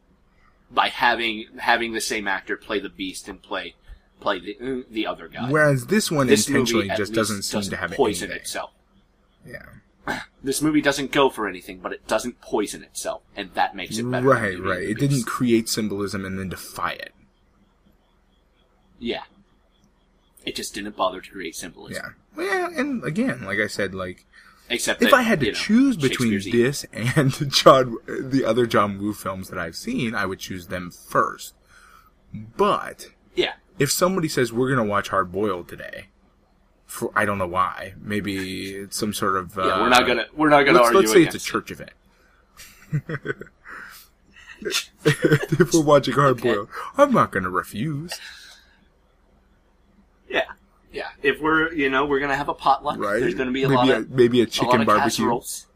[0.74, 3.76] By having having the same actor play the Beast and play
[4.20, 5.50] play the the other guy.
[5.50, 8.42] Whereas this one this intentionally just doesn't seem doesn't to have poison anything.
[8.42, 8.72] itself.
[9.46, 9.66] Yeah.
[10.44, 14.04] This movie doesn't go for anything, but it doesn't poison itself, and that makes it
[14.12, 14.28] better.
[14.28, 14.84] Right, right.
[14.84, 17.14] It didn't create symbolism and then defy it.
[19.00, 19.24] Yeah.
[20.46, 22.04] It just didn't bother to create symbolism.
[22.04, 22.12] Yeah.
[22.36, 24.26] Well, and again, like I said, like
[24.70, 28.66] Except if that, I had to you know, choose between this and John, the other
[28.66, 31.54] John Woo films that I've seen, I would choose them first.
[32.34, 33.54] But Yeah.
[33.78, 36.08] if somebody says we're gonna watch Hard Boiled today,
[36.86, 40.26] for I don't know why, maybe it's some sort of uh, Yeah, we're not gonna
[40.34, 41.52] we're not gonna let's, argue let's say it's a against it.
[41.52, 41.92] church event.
[45.06, 46.54] if we're watching Hard Okay.
[46.54, 48.14] Boiled, I'm not gonna refuse.
[50.30, 50.44] Yeah,
[50.94, 51.10] yeah.
[51.22, 53.20] If we're you know we're gonna have a potluck, Right?
[53.20, 55.04] there's gonna be a maybe lot a, of maybe a a chicken of barbecue.
[55.26, 55.68] casseroles.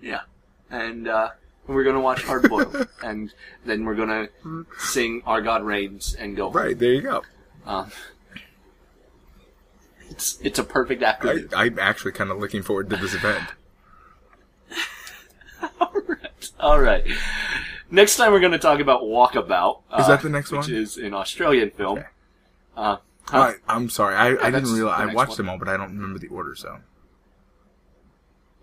[0.00, 0.22] Yeah,
[0.70, 1.30] and uh,
[1.66, 3.32] we're gonna watch Hard Boiled, and
[3.64, 4.28] then we're gonna
[4.78, 6.50] sing "Our God Reigns" and go.
[6.50, 7.22] Right there, you go.
[7.64, 7.90] Um,
[10.10, 11.48] it's it's a perfect I, afternoon.
[11.56, 13.44] I'm actually kind of looking forward to this event.
[15.80, 17.06] All right, all right.
[17.90, 19.80] Next time we're going to talk about Walkabout.
[19.98, 20.60] Is uh, that the next one?
[20.60, 21.98] which is an Australian film.
[21.98, 22.06] Okay.
[22.76, 22.96] Uh,
[23.32, 23.54] huh?
[23.66, 25.36] I, I'm sorry, I, I didn't realize I watched one.
[25.38, 26.54] them all, but I don't remember the order.
[26.54, 26.78] So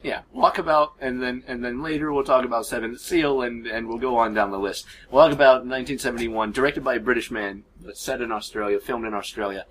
[0.04, 3.98] Yeah, Walkabout, and then and then later we'll talk about Seventh Seal, and and we'll
[3.98, 4.86] go on down the list.
[5.12, 9.66] Walkabout, 1971, directed by a British man, but set in Australia, filmed in Australia.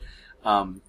[0.44, 0.82] Um,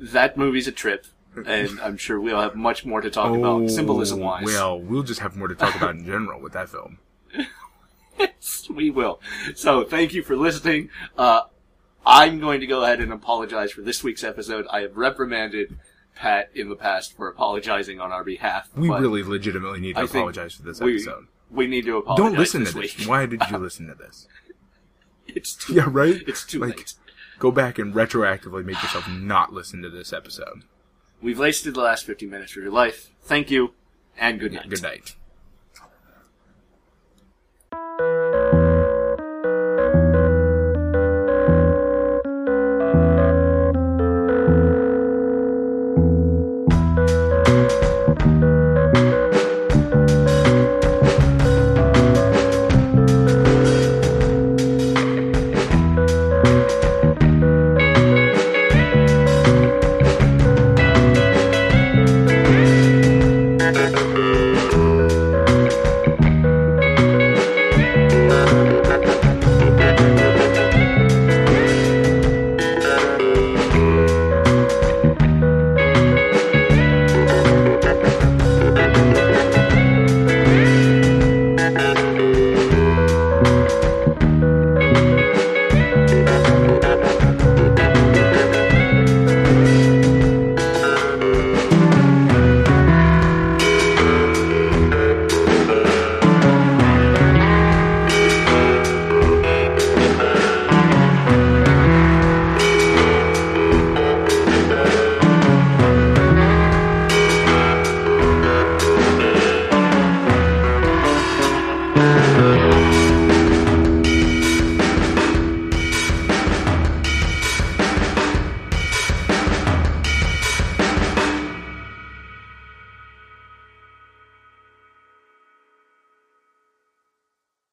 [0.00, 1.06] that movie's a trip,
[1.46, 4.42] and I'm sure we'll have much more to talk about symbolism wise.
[4.42, 6.98] Oh, Well, we'll just have more to talk about in general with that film.
[8.16, 9.20] Yes, we will.
[9.56, 10.88] So thank you for listening.
[11.18, 11.42] Uh,
[12.06, 14.66] I'm going to go ahead and apologize for this week's episode.
[14.70, 15.78] I have reprimanded
[16.14, 18.68] Pat in the past for apologizing on our behalf.
[18.76, 21.26] We but really legitimately need to I apologize for this we, episode.
[21.50, 22.24] we need to apologize.
[22.30, 22.98] Don't listen this to this.
[22.98, 23.08] week.
[23.08, 24.28] Why did you listen to this?
[25.26, 26.22] It's too, Yeah, right?
[26.28, 26.94] It's too Like, late.
[27.38, 30.62] Go back and retroactively make yourself not listen to this episode.
[31.22, 33.10] We've wasted the last 50 minutes of your life.
[33.22, 33.72] Thank you,
[34.18, 34.68] and good night.
[34.68, 35.16] Good night.